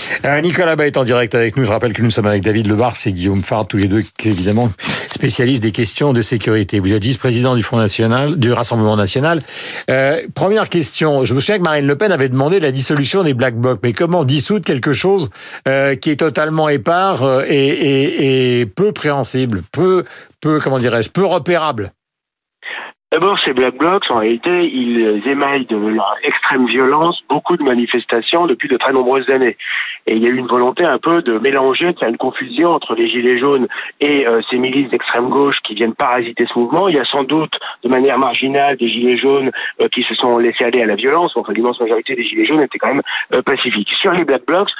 Nicolas 0.43 0.77
Bas 0.77 0.87
est 0.87 0.97
en 0.97 1.05
direct 1.05 1.35
avec 1.35 1.59
nous. 1.59 1.65
Je 1.65 1.71
rappelle 1.71 1.93
que 1.93 2.01
nous 2.01 2.11
sommes 2.11 2.25
avec 2.25 2.43
David 2.43 2.69
Lebar 2.69 2.95
et 3.05 3.13
Guillaume 3.13 3.43
Fard, 3.43 3.67
tous 3.67 3.77
les 3.77 3.87
deux 3.87 4.03
évidemment 4.25 4.73
spécialistes 5.13 5.63
des 5.63 5.73
questions 5.73 6.15
de 6.15 6.23
sécurité. 6.23 6.81
Vous 6.81 6.95
êtes 6.95 7.03
vice-président 7.03 7.57
du 7.57 7.63
Front 7.63 7.77
National, 7.77 8.39
du 8.39 8.51
Rassemblement 8.51 8.97
National. 8.97 9.43
Première 10.35 10.71
question. 10.71 11.27
Je 11.27 11.35
me 11.35 11.41
souviens 11.41 11.59
que 11.59 11.65
Marine 11.65 11.87
Le 11.87 11.97
Pen 11.97 12.13
avait 12.13 12.31
demandé 12.31 12.61
la 12.61 12.71
dissolution 12.71 13.23
des 13.23 13.35
Black 13.35 13.57
Blocs. 13.57 13.81
Mais 13.83 13.93
comment 13.93 14.25
dissoudre 14.25 14.65
quelque 14.65 14.93
chose 14.93 15.29
qui 15.65 16.11
est 16.11 16.21
totalement 16.21 16.69
épars 16.69 17.43
et, 17.47 18.61
et 18.61 18.70
peu 18.75 18.93
préhensible, 18.93 19.61
peu, 19.73 20.05
peu, 20.41 20.61
comment 20.61 20.79
dirais-je, 20.79 21.11
peu 21.11 21.25
repérable 21.25 21.93
D'abord, 23.13 23.41
ces 23.41 23.53
Black 23.53 23.77
Blocs, 23.77 24.09
en 24.11 24.19
réalité, 24.19 24.71
ils 24.73 25.23
émaillent 25.27 25.67
de 25.67 25.77
leur 25.77 26.17
violence 26.69 27.21
beaucoup 27.29 27.57
de 27.57 27.63
manifestations 27.63 28.47
depuis 28.47 28.69
de 28.69 28.77
très 28.77 28.93
nombreuses 28.93 29.29
années. 29.31 29.57
Et 30.07 30.15
il 30.15 30.23
y 30.23 30.27
a 30.27 30.31
eu 30.31 30.37
une 30.37 30.47
volonté 30.47 30.85
un 30.85 30.99
peu 30.99 31.23
de 31.23 31.39
mélanger, 31.39 31.93
de 31.93 31.99
faire 31.99 32.09
une 32.09 32.17
confusion 32.17 32.71
entre 32.71 32.95
les 32.95 33.09
Gilets 33.09 33.39
jaunes 33.39 33.67
et 34.01 34.27
euh, 34.27 34.41
ces 34.51 34.59
milices 34.59 34.91
d'extrême 34.91 35.29
gauche 35.29 35.57
qui 35.65 35.75
viennent 35.75 35.95
parasiter 35.95 36.47
ce 36.47 36.59
mouvement. 36.59 36.89
Il 36.89 36.97
y 36.97 37.01
a 37.01 37.05
sans 37.05 37.25
doute, 37.25 37.53
de 37.83 37.89
manière 37.89 38.19
marginale, 38.19 38.77
des 38.77 38.89
Gilets 38.89 39.19
jaunes 39.19 39.51
euh, 39.83 39.89
qui 39.89 40.03
se 40.03 40.15
sont 40.15 40.39
laissés 40.39 40.65
aller 40.65 40.83
à 40.83 40.87
la 40.87 40.95
violence. 40.95 41.33
Enfin, 41.35 41.53
l'immense 41.53 41.81
majorité 41.81 42.15
des 42.15 42.25
Gilets 42.25 42.47
jaunes 42.47 42.63
étaient 42.63 42.79
quand 42.79 42.95
même 42.95 43.03
euh, 43.35 43.43
pacifiques. 43.43 43.91
Sur 43.93 44.13
les 44.13 44.25
Black 44.25 44.47
Blocs, 44.47 44.71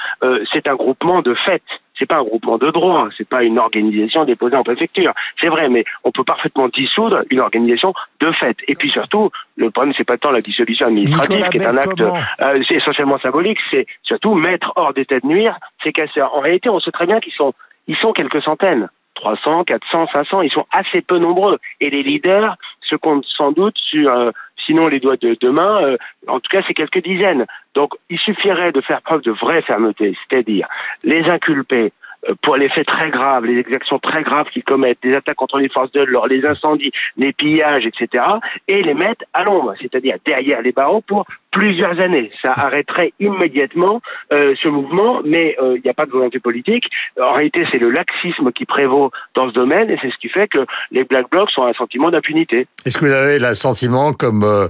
c'est 0.53 0.69
un 0.69 0.75
groupement 0.75 1.21
de 1.21 1.33
fait 1.33 1.61
c'est 2.01 2.07
pas 2.07 2.17
un 2.17 2.23
groupement 2.23 2.57
de 2.57 2.67
droit, 2.69 3.07
c'est 3.15 3.27
pas 3.27 3.43
une 3.43 3.59
organisation 3.59 4.25
déposée 4.25 4.55
en 4.55 4.63
préfecture. 4.63 5.13
C'est 5.39 5.49
vrai, 5.49 5.69
mais 5.69 5.85
on 6.03 6.11
peut 6.11 6.23
parfaitement 6.23 6.67
dissoudre 6.67 7.21
une 7.29 7.39
organisation 7.39 7.93
de 8.19 8.31
fait. 8.31 8.57
Et 8.67 8.75
puis 8.75 8.89
surtout, 8.89 9.29
le 9.55 9.69
problème 9.69 9.93
c'est 9.95 10.03
pas 10.03 10.17
tant 10.17 10.31
la 10.31 10.41
dissolution 10.41 10.87
administrative 10.87 11.35
Nicolas 11.35 11.49
qui 11.49 11.57
est 11.57 11.65
un 11.65 11.77
acte 11.77 12.01
euh, 12.01 12.63
c'est 12.67 12.75
essentiellement 12.75 13.19
symbolique, 13.19 13.59
c'est 13.69 13.85
surtout 14.01 14.33
mettre 14.33 14.73
hors 14.75 14.93
d'état 14.93 15.19
de 15.19 15.27
nuire 15.27 15.55
ces 15.83 15.91
casseurs. 15.91 16.35
En 16.35 16.41
réalité, 16.41 16.69
on 16.69 16.79
sait 16.79 16.91
très 16.91 17.05
bien 17.05 17.19
qu'ils 17.19 17.33
sont 17.33 17.53
ils 17.87 17.97
sont 17.97 18.13
quelques 18.13 18.41
centaines. 18.41 18.89
300, 19.21 19.63
400, 19.63 20.07
500, 20.13 20.41
ils 20.41 20.51
sont 20.51 20.65
assez 20.71 21.01
peu 21.01 21.17
nombreux. 21.17 21.57
Et 21.79 21.89
les 21.89 22.01
leaders 22.01 22.57
se 22.81 22.95
comptent 22.95 23.25
sans 23.25 23.51
doute 23.51 23.77
sur, 23.77 24.11
euh, 24.11 24.31
sinon 24.65 24.87
les 24.87 24.99
doigts 24.99 25.17
de 25.17 25.37
demain, 25.39 25.81
euh, 25.83 25.97
en 26.27 26.39
tout 26.39 26.49
cas 26.49 26.61
c'est 26.67 26.73
quelques 26.73 27.03
dizaines. 27.03 27.45
Donc 27.75 27.93
il 28.09 28.19
suffirait 28.19 28.71
de 28.71 28.81
faire 28.81 29.01
preuve 29.01 29.21
de 29.21 29.31
vraie 29.31 29.61
fermeté, 29.61 30.17
c'est-à-dire 30.29 30.67
les 31.03 31.23
inculper, 31.29 31.93
euh, 32.29 32.33
pour 32.41 32.55
les 32.55 32.69
faits 32.69 32.87
très 32.87 33.09
graves, 33.09 33.45
les 33.45 33.59
exactions 33.59 33.99
très 33.99 34.23
graves 34.23 34.49
qu'ils 34.51 34.63
commettent, 34.63 35.01
des 35.03 35.13
attaques 35.13 35.37
contre 35.37 35.59
les 35.59 35.69
forces 35.69 35.91
de 35.91 36.01
l'ordre, 36.01 36.29
les 36.29 36.45
incendies, 36.45 36.91
les 37.17 37.33
pillages, 37.33 37.85
etc., 37.85 38.25
et 38.67 38.81
les 38.81 38.93
mettre 38.93 39.25
à 39.33 39.43
l'ombre, 39.43 39.73
c'est-à-dire 39.79 40.15
derrière 40.25 40.61
les 40.61 40.71
barreaux 40.71 41.01
pour 41.01 41.25
plusieurs 41.51 41.99
années. 41.99 42.31
Ça 42.43 42.53
arrêterait 42.55 43.13
immédiatement 43.19 44.01
euh, 44.33 44.53
ce 44.61 44.67
mouvement, 44.67 45.21
mais 45.25 45.55
euh, 45.61 45.77
il 45.77 45.81
n'y 45.83 45.89
a 45.89 45.93
pas 45.93 46.05
de 46.05 46.11
volonté 46.11 46.39
politique. 46.39 46.85
En 47.21 47.33
réalité, 47.33 47.65
c'est 47.71 47.79
le 47.79 47.91
laxisme 47.91 48.51
qui 48.51 48.65
prévaut 48.65 49.11
dans 49.35 49.49
ce 49.49 49.53
domaine, 49.53 49.91
et 49.91 49.97
c'est 50.01 50.09
ce 50.09 50.17
qui 50.17 50.29
fait 50.29 50.47
que 50.47 50.65
les 50.91 51.03
Black 51.03 51.29
Blocs 51.29 51.49
ont 51.57 51.65
un 51.65 51.73
sentiment 51.73 52.09
d'impunité. 52.09 52.67
Est-ce 52.85 52.97
que 52.97 53.05
vous 53.05 53.11
avez 53.11 53.39
le 53.39 53.53
sentiment, 53.53 54.13
comme 54.13 54.43
euh, 54.43 54.67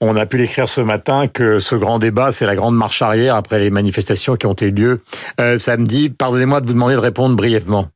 on 0.00 0.16
a 0.16 0.26
pu 0.26 0.38
l'écrire 0.38 0.68
ce 0.68 0.80
matin, 0.80 1.28
que 1.28 1.60
ce 1.60 1.74
grand 1.74 1.98
débat, 1.98 2.32
c'est 2.32 2.46
la 2.46 2.56
grande 2.56 2.76
marche 2.76 3.02
arrière 3.02 3.36
après 3.36 3.58
les 3.58 3.70
manifestations 3.70 4.36
qui 4.36 4.46
ont 4.46 4.56
eu 4.60 4.70
lieu 4.70 4.98
euh, 5.40 5.58
samedi? 5.58 6.10
Pardonnez-moi 6.10 6.60
de 6.60 6.66
vous 6.66 6.72
demander 6.72 6.94
de 6.94 7.00
répondre 7.00 7.36
brièvement. 7.36 7.86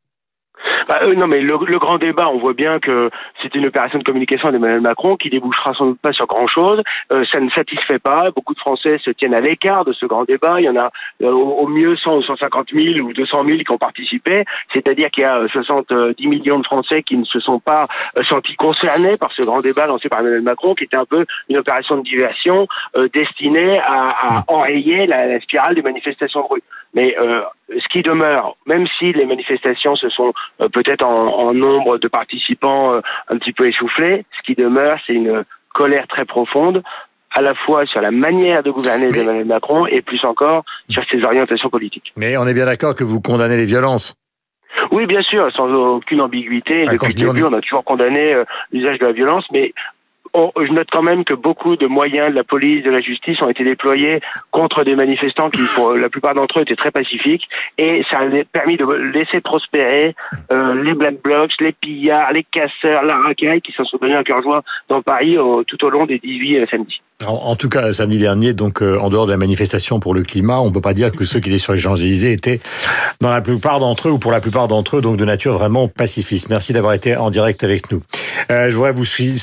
Bah, 0.89 1.01
euh, 1.03 1.15
non, 1.15 1.27
mais 1.27 1.41
le, 1.41 1.59
le, 1.67 1.79
grand 1.79 1.99
débat, 1.99 2.29
on 2.29 2.39
voit 2.39 2.53
bien 2.53 2.79
que 2.79 3.11
c'est 3.43 3.55
une 3.57 3.67
opération 3.67 3.99
de 3.99 4.05
communication 4.05 4.51
d'Emmanuel 4.51 4.81
Macron 4.81 5.17
qui 5.17 5.31
débouchera 5.31 5.75
sans 5.75 5.87
doute 5.87 6.01
pas 6.01 6.13
sur 6.13 6.27
grand 6.27 6.47
chose. 6.47 6.81
Euh, 7.13 7.25
ça 7.33 7.41
ne 7.41 7.51
satisfait 7.51 7.99
pas. 7.99 8.31
Beaucoup 8.35 8.55
de 8.55 8.61
Français 8.61 8.99
se 9.05 9.11
tiennent 9.11 9.35
à 9.35 9.41
l'écart 9.41 9.85
de 9.85 9.93
ce 9.93 10.07
grand 10.07 10.25
débat. 10.25 10.57
Il 10.59 10.65
y 10.65 10.69
en 10.69 10.77
a 10.77 10.91
euh, 11.23 11.31
au 11.31 11.67
mieux 11.67 11.97
100 11.97 12.19
ou 12.19 12.23
150 12.23 12.69
000 12.73 13.05
ou 13.05 13.13
200 13.13 13.45
000 13.47 13.59
qui 13.59 13.71
ont 13.73 13.79
participé. 13.79 14.45
C'est-à-dire 14.73 15.11
qu'il 15.11 15.25
y 15.25 15.27
a 15.27 15.49
70 15.49 16.15
millions 16.27 16.61
de 16.61 16.67
Français 16.67 17.03
qui 17.03 17.17
ne 17.17 17.25
se 17.25 17.41
sont 17.41 17.59
pas 17.59 17.89
sentis 18.23 18.55
concernés 18.55 19.17
par 19.17 19.33
ce 19.33 19.43
grand 19.43 19.63
débat 19.63 19.87
lancé 19.87 20.09
par 20.09 20.21
Emmanuel 20.21 20.43
Macron, 20.43 20.75
qui 20.75 20.85
était 20.85 20.97
un 20.97 21.05
peu 21.05 21.25
une 21.49 21.59
opération 21.59 21.97
de 21.97 22.03
diversion 22.03 22.69
destinée 23.13 23.79
à, 23.81 24.39
à 24.39 24.45
enrayer 24.49 25.07
la, 25.07 25.27
la, 25.27 25.41
spirale 25.41 25.75
des 25.75 25.83
manifestations 25.83 26.41
de 26.41 26.47
rue. 26.49 26.63
Mais 26.97 27.15
ce 27.69 27.89
qui 27.93 28.03
demeure, 28.03 28.57
même 28.67 28.87
si 28.99 29.13
les 29.13 29.27
manifestations 29.27 29.95
se 29.95 30.09
sont 30.09 30.33
peut-être 30.73 31.05
en, 31.05 31.49
en, 31.49 31.53
nombre 31.53 31.99
de 31.99 32.09
participants 32.09 32.95
euh, 32.95 33.01
un 33.29 33.39
petit 33.39 33.53
peu 33.53 33.69
essoufflés. 33.69 34.25
Ce 34.37 34.43
qui 34.45 34.55
demeure, 34.55 34.99
c'est 35.07 35.15
une 35.15 35.45
colère 35.75 36.07
très 36.09 36.25
profonde 36.25 36.83
à 37.33 37.43
la 37.43 37.55
fois 37.55 37.85
sur 37.87 38.01
la 38.01 38.11
manière 38.11 38.63
de 38.63 38.71
gouverner 38.71 39.11
d'Emmanuel 39.11 39.45
Macron 39.45 39.87
et 39.87 40.01
plus 40.01 40.25
encore 40.25 40.65
sur 40.89 41.03
ses 41.11 41.23
orientations 41.23 41.69
politiques. 41.69 42.13
Mais 42.17 42.37
on 42.39 42.47
est 42.47 42.55
bien 42.55 42.65
d'accord 42.65 42.95
que 42.95 43.05
vous 43.05 43.21
condamnez 43.21 43.57
les 43.57 43.67
violences. 43.67 44.15
Oui, 44.91 45.07
bien 45.07 45.23
sûr, 45.23 45.51
sans 45.55 45.71
aucune 45.73 46.21
ambiguïté. 46.21 46.85
Ah, 46.87 46.93
Depuis 46.93 47.09
le 47.09 47.33
début, 47.33 47.43
on... 47.45 47.49
on 47.49 47.53
a 47.53 47.61
toujours 47.61 47.85
condamné 47.85 48.35
euh, 48.35 48.45
l'usage 48.73 48.99
de 48.99 49.07
la 49.07 49.13
violence, 49.13 49.45
mais 49.53 49.73
on, 50.37 50.53
je 50.57 50.71
note 50.73 50.89
quand 50.93 51.03
même 51.03 51.25
que 51.25 51.35
beaucoup 51.35 51.77
de 51.77 51.87
moyens 51.87 52.31
de 52.31 52.35
la 52.35 52.45
police, 52.45 52.85
de 52.85 52.91
la 52.91 53.01
justice 53.01 53.41
ont 53.41 53.49
été 53.49 53.65
déployés 53.65 54.21
contre 54.51 54.85
des 54.85 54.95
manifestants 54.95 55.51
qui, 55.51 55.63
pour 55.75 55.95
la 55.95 56.09
plupart 56.09 56.35
d'entre 56.35 56.59
eux, 56.59 56.63
étaient 56.63 56.77
très 56.77 56.91
pacifiques. 56.91 57.45
Et 57.79 58.03
ça 58.11 58.19
a 58.19 58.45
permis 58.53 58.77
de 58.77 58.85
laisser 58.85 59.41
prospérer 59.41 60.15
euh, 60.53 60.83
les 60.83 60.95
Black 60.95 61.23
Blocs, 61.23 61.53
les 61.61 61.73
pillards, 61.73 62.33
les 62.33 62.45
casseurs, 62.45 63.03
la 63.03 63.17
racaille 63.17 63.63
qui 63.63 63.73
s'en 63.73 63.85
sont 63.85 63.97
donnés 64.01 64.15
un 64.15 64.23
cœur 64.23 64.43
joie 64.43 64.63
dans 64.89 65.03
Paris 65.03 65.39
tout 65.67 65.85
au 65.85 65.91
long 65.91 66.07
des 66.07 66.19
18 66.19 66.59
euh, 66.59 66.67
samedis. 66.67 67.01
En, 67.25 67.33
en, 67.33 67.57
tout 67.57 67.71
cas, 67.71 67.95
samedi 67.95 68.19
dernier, 68.19 68.53
donc 68.53 68.83
euh, 68.83 68.99
en 68.99 69.09
dehors 69.09 69.25
de 69.25 69.31
la 69.31 69.39
manifestation 69.39 70.01
pour 70.01 70.13
le 70.13 70.23
climat, 70.23 70.61
on 70.61 70.71
peut 70.71 70.83
pas 70.83 70.93
dire 70.93 71.11
que 71.13 71.25
ceux 71.25 71.41
qui 71.41 71.49
étaient 71.49 71.59
sur 71.59 71.73
les 71.73 71.79
Champs-Élysées 71.79 72.33
étaient, 72.33 72.61
dans 73.23 73.31
la 73.31 73.41
plupart 73.41 73.81
d'entre 73.81 74.09
eux 74.09 74.11
ou 74.11 74.19
pour 74.19 74.33
la 74.33 74.41
plupart 74.41 74.69
d'entre 74.69 74.99
eux, 74.99 75.01
donc 75.01 75.17
de 75.17 75.25
nature 75.25 75.55
vraiment 75.55 75.89
pacifiste. 75.89 76.51
Merci 76.51 76.75
d'avoir 76.75 76.93
été 76.93 77.17
en 77.17 77.31
direct 77.31 77.65
avec 77.65 77.91
nous. 77.91 78.03
Euh, 78.51 78.69
je 78.69 78.77
voudrais 78.77 78.93
vous 78.93 79.07
suivre 79.07 79.41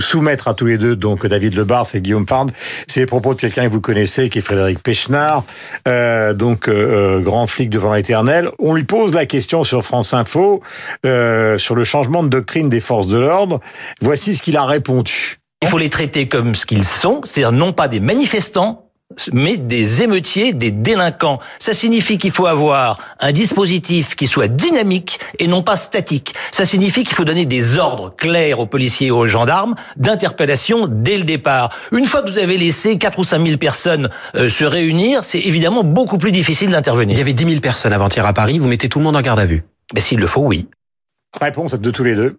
soumettre 0.00 0.48
à 0.48 0.54
tous 0.54 0.66
les 0.66 0.78
deux, 0.78 0.96
donc 0.96 1.26
David 1.26 1.54
Lebars 1.54 1.86
et 1.94 2.00
Guillaume 2.00 2.26
Fard, 2.26 2.46
c'est 2.86 3.00
les 3.00 3.06
propos 3.06 3.34
de 3.34 3.40
quelqu'un 3.40 3.64
que 3.64 3.72
vous 3.72 3.80
connaissez, 3.80 4.28
qui 4.28 4.38
est 4.38 4.42
Frédéric 4.42 4.82
Pechnard, 4.82 5.44
euh, 5.86 6.32
donc 6.32 6.68
euh, 6.68 7.20
grand 7.20 7.46
flic 7.46 7.70
devant 7.70 7.92
l'éternel. 7.92 8.50
On 8.58 8.74
lui 8.74 8.84
pose 8.84 9.14
la 9.14 9.26
question 9.26 9.64
sur 9.64 9.84
France 9.84 10.14
Info 10.14 10.62
euh, 11.06 11.58
sur 11.58 11.74
le 11.74 11.84
changement 11.84 12.22
de 12.22 12.28
doctrine 12.28 12.68
des 12.68 12.80
forces 12.80 13.06
de 13.06 13.18
l'ordre. 13.18 13.60
Voici 14.00 14.34
ce 14.34 14.42
qu'il 14.42 14.56
a 14.56 14.64
répondu. 14.64 15.38
Il 15.62 15.68
faut 15.68 15.78
les 15.78 15.90
traiter 15.90 16.28
comme 16.28 16.54
ce 16.54 16.66
qu'ils 16.66 16.84
sont, 16.84 17.20
c'est-à-dire 17.24 17.52
non 17.52 17.72
pas 17.72 17.88
des 17.88 18.00
manifestants, 18.00 18.87
mais 19.32 19.56
des 19.56 20.02
émeutiers, 20.02 20.52
des 20.52 20.70
délinquants. 20.70 21.40
Ça 21.58 21.72
signifie 21.72 22.18
qu'il 22.18 22.30
faut 22.30 22.46
avoir 22.46 22.98
un 23.20 23.32
dispositif 23.32 24.16
qui 24.16 24.26
soit 24.26 24.48
dynamique 24.48 25.18
et 25.38 25.46
non 25.46 25.62
pas 25.62 25.76
statique. 25.76 26.34
Ça 26.50 26.64
signifie 26.64 27.04
qu'il 27.04 27.16
faut 27.16 27.24
donner 27.24 27.46
des 27.46 27.78
ordres 27.78 28.14
clairs 28.14 28.60
aux 28.60 28.66
policiers 28.66 29.08
et 29.08 29.10
aux 29.10 29.26
gendarmes 29.26 29.74
d'interpellation 29.96 30.86
dès 30.88 31.16
le 31.16 31.24
départ. 31.24 31.70
Une 31.92 32.04
fois 32.04 32.22
que 32.22 32.30
vous 32.30 32.38
avez 32.38 32.58
laissé 32.58 32.98
4 32.98 33.18
ou 33.18 33.24
5 33.24 33.44
000 33.44 33.58
personnes 33.58 34.10
euh, 34.34 34.48
se 34.48 34.64
réunir, 34.64 35.24
c'est 35.24 35.40
évidemment 35.40 35.84
beaucoup 35.84 36.18
plus 36.18 36.32
difficile 36.32 36.70
d'intervenir. 36.70 37.14
Il 37.14 37.18
y 37.18 37.22
avait 37.22 37.32
10 37.32 37.48
000 37.48 37.60
personnes 37.60 37.92
avant-hier 37.92 38.26
à 38.26 38.32
Paris, 38.32 38.58
vous 38.58 38.68
mettez 38.68 38.88
tout 38.88 38.98
le 38.98 39.04
monde 39.04 39.16
en 39.16 39.22
garde 39.22 39.40
à 39.40 39.46
vue. 39.46 39.64
Mais 39.94 40.00
s'il 40.00 40.18
le 40.18 40.26
faut, 40.26 40.42
oui. 40.42 40.68
Réponse 41.40 41.74
de 41.74 41.90
tous 41.90 42.04
les 42.04 42.14
deux. 42.14 42.36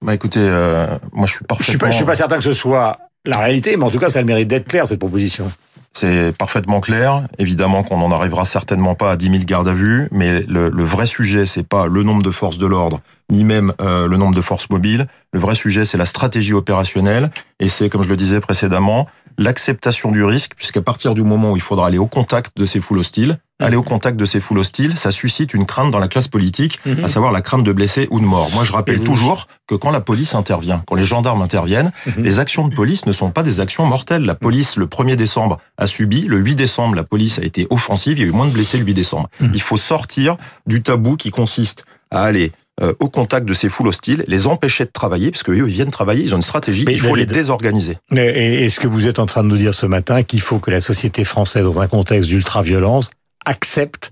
Bah 0.00 0.14
écoutez, 0.14 0.40
euh, 0.40 0.86
moi 1.12 1.26
je 1.26 1.34
suis 1.34 1.44
parfaitement... 1.44 1.64
Je 1.64 1.70
suis 1.70 1.78
pas, 1.78 1.90
je 1.90 1.96
suis 1.96 2.04
pas 2.04 2.14
certain 2.14 2.36
que 2.36 2.44
ce 2.44 2.54
soit 2.54 2.98
la 3.24 3.38
réalité, 3.38 3.76
mais 3.76 3.84
en 3.84 3.90
tout 3.90 3.98
cas, 3.98 4.10
ça 4.10 4.18
a 4.18 4.22
le 4.22 4.26
mérite 4.26 4.48
d'être 4.48 4.66
clair, 4.66 4.88
cette 4.88 4.98
proposition. 4.98 5.50
C'est 5.94 6.36
parfaitement 6.36 6.80
clair. 6.80 7.26
Évidemment 7.38 7.82
qu'on 7.82 7.98
n'en 7.98 8.10
arrivera 8.10 8.44
certainement 8.44 8.94
pas 8.94 9.10
à 9.10 9.16
10 9.16 9.30
000 9.30 9.44
gardes 9.44 9.68
à 9.68 9.74
vue, 9.74 10.08
mais 10.10 10.42
le, 10.42 10.70
le 10.70 10.84
vrai 10.84 11.06
sujet, 11.06 11.44
c'est 11.44 11.62
pas 11.62 11.86
le 11.86 12.02
nombre 12.02 12.22
de 12.22 12.30
forces 12.30 12.58
de 12.58 12.66
l'ordre, 12.66 13.00
ni 13.30 13.44
même 13.44 13.72
euh, 13.80 14.08
le 14.08 14.16
nombre 14.16 14.34
de 14.34 14.40
forces 14.40 14.70
mobiles. 14.70 15.06
Le 15.32 15.40
vrai 15.40 15.54
sujet, 15.54 15.84
c'est 15.84 15.98
la 15.98 16.06
stratégie 16.06 16.54
opérationnelle, 16.54 17.30
et 17.60 17.68
c'est, 17.68 17.90
comme 17.90 18.02
je 18.02 18.08
le 18.08 18.16
disais 18.16 18.40
précédemment, 18.40 19.06
l'acceptation 19.38 20.10
du 20.12 20.24
risque, 20.24 20.52
puisqu'à 20.56 20.82
partir 20.82 21.14
du 21.14 21.22
moment 21.22 21.52
où 21.52 21.56
il 21.56 21.62
faudra 21.62 21.86
aller 21.86 21.98
au 21.98 22.06
contact 22.06 22.56
de 22.56 22.66
ces 22.66 22.80
foules 22.80 22.98
hostiles, 22.98 23.38
Mhm. 23.60 23.66
aller 23.66 23.76
au 23.76 23.82
contact 23.82 24.16
de 24.18 24.24
ces 24.24 24.40
foules 24.40 24.58
hostiles, 24.58 24.96
ça 24.98 25.10
suscite 25.10 25.54
une 25.54 25.66
crainte 25.66 25.90
dans 25.92 25.98
la 25.98 26.08
classe 26.08 26.26
politique, 26.28 26.80
Mhm. 26.86 27.04
à 27.04 27.08
savoir 27.08 27.30
la 27.32 27.40
crainte 27.42 27.62
de 27.64 27.72
blessés 27.72 28.08
ou 28.10 28.18
de 28.18 28.24
morts. 28.24 28.50
Moi, 28.54 28.64
je 28.64 28.72
rappelle 28.72 29.00
toujours 29.04 29.46
que 29.68 29.74
quand 29.74 29.90
la 29.90 30.00
police 30.00 30.34
intervient, 30.34 30.82
quand 30.86 30.94
les 30.96 31.04
gendarmes 31.04 31.42
interviennent, 31.42 31.92
Mhm. 32.06 32.22
les 32.24 32.38
actions 32.40 32.66
de 32.66 32.74
police 32.74 33.06
ne 33.06 33.12
sont 33.12 33.30
pas 33.30 33.42
des 33.42 33.60
actions 33.60 33.86
mortelles. 33.86 34.22
La 34.22 34.34
police, 34.34 34.76
le 34.76 34.86
1er 34.86 35.16
décembre, 35.16 35.58
a 35.78 35.86
subi. 35.86 36.22
Le 36.22 36.38
8 36.38 36.54
décembre, 36.56 36.94
la 36.96 37.04
police 37.04 37.38
a 37.38 37.42
été 37.42 37.66
offensive. 37.70 38.18
Il 38.18 38.20
y 38.20 38.24
a 38.24 38.28
eu 38.28 38.32
moins 38.32 38.46
de 38.46 38.52
blessés 38.52 38.78
le 38.78 38.84
8 38.84 38.94
décembre. 38.94 39.28
Il 39.40 39.60
faut 39.62 39.76
sortir 39.76 40.36
du 40.66 40.82
tabou 40.82 41.16
qui 41.16 41.30
consiste 41.30 41.84
à 42.10 42.22
aller 42.24 42.52
euh, 42.82 42.92
au 43.00 43.08
contact 43.08 43.46
de 43.46 43.52
ces 43.54 43.68
foules 43.68 43.88
hostiles, 43.88 44.24
les 44.26 44.46
empêcher 44.46 44.84
de 44.84 44.90
travailler, 44.90 45.30
parce 45.30 45.42
qu'eux, 45.42 45.56
ils 45.56 45.64
viennent 45.74 45.90
travailler, 45.90 46.22
ils 46.24 46.34
ont 46.34 46.38
une 46.38 46.42
stratégie, 46.42 46.84
Mais 46.86 46.92
il 46.94 47.00
faut 47.00 47.14
les 47.14 47.26
désorganiser. 47.26 47.98
Est-ce 48.14 48.80
que 48.80 48.86
vous 48.88 49.06
êtes 49.06 49.18
en 49.18 49.26
train 49.26 49.42
de 49.44 49.48
nous 49.48 49.56
dire 49.56 49.74
ce 49.74 49.86
matin 49.86 50.22
qu'il 50.22 50.40
faut 50.40 50.58
que 50.58 50.70
la 50.70 50.80
société 50.80 51.24
française, 51.24 51.64
dans 51.64 51.80
un 51.80 51.86
contexte 51.86 52.28
d'ultra-violence, 52.28 53.10
accepte 53.44 54.10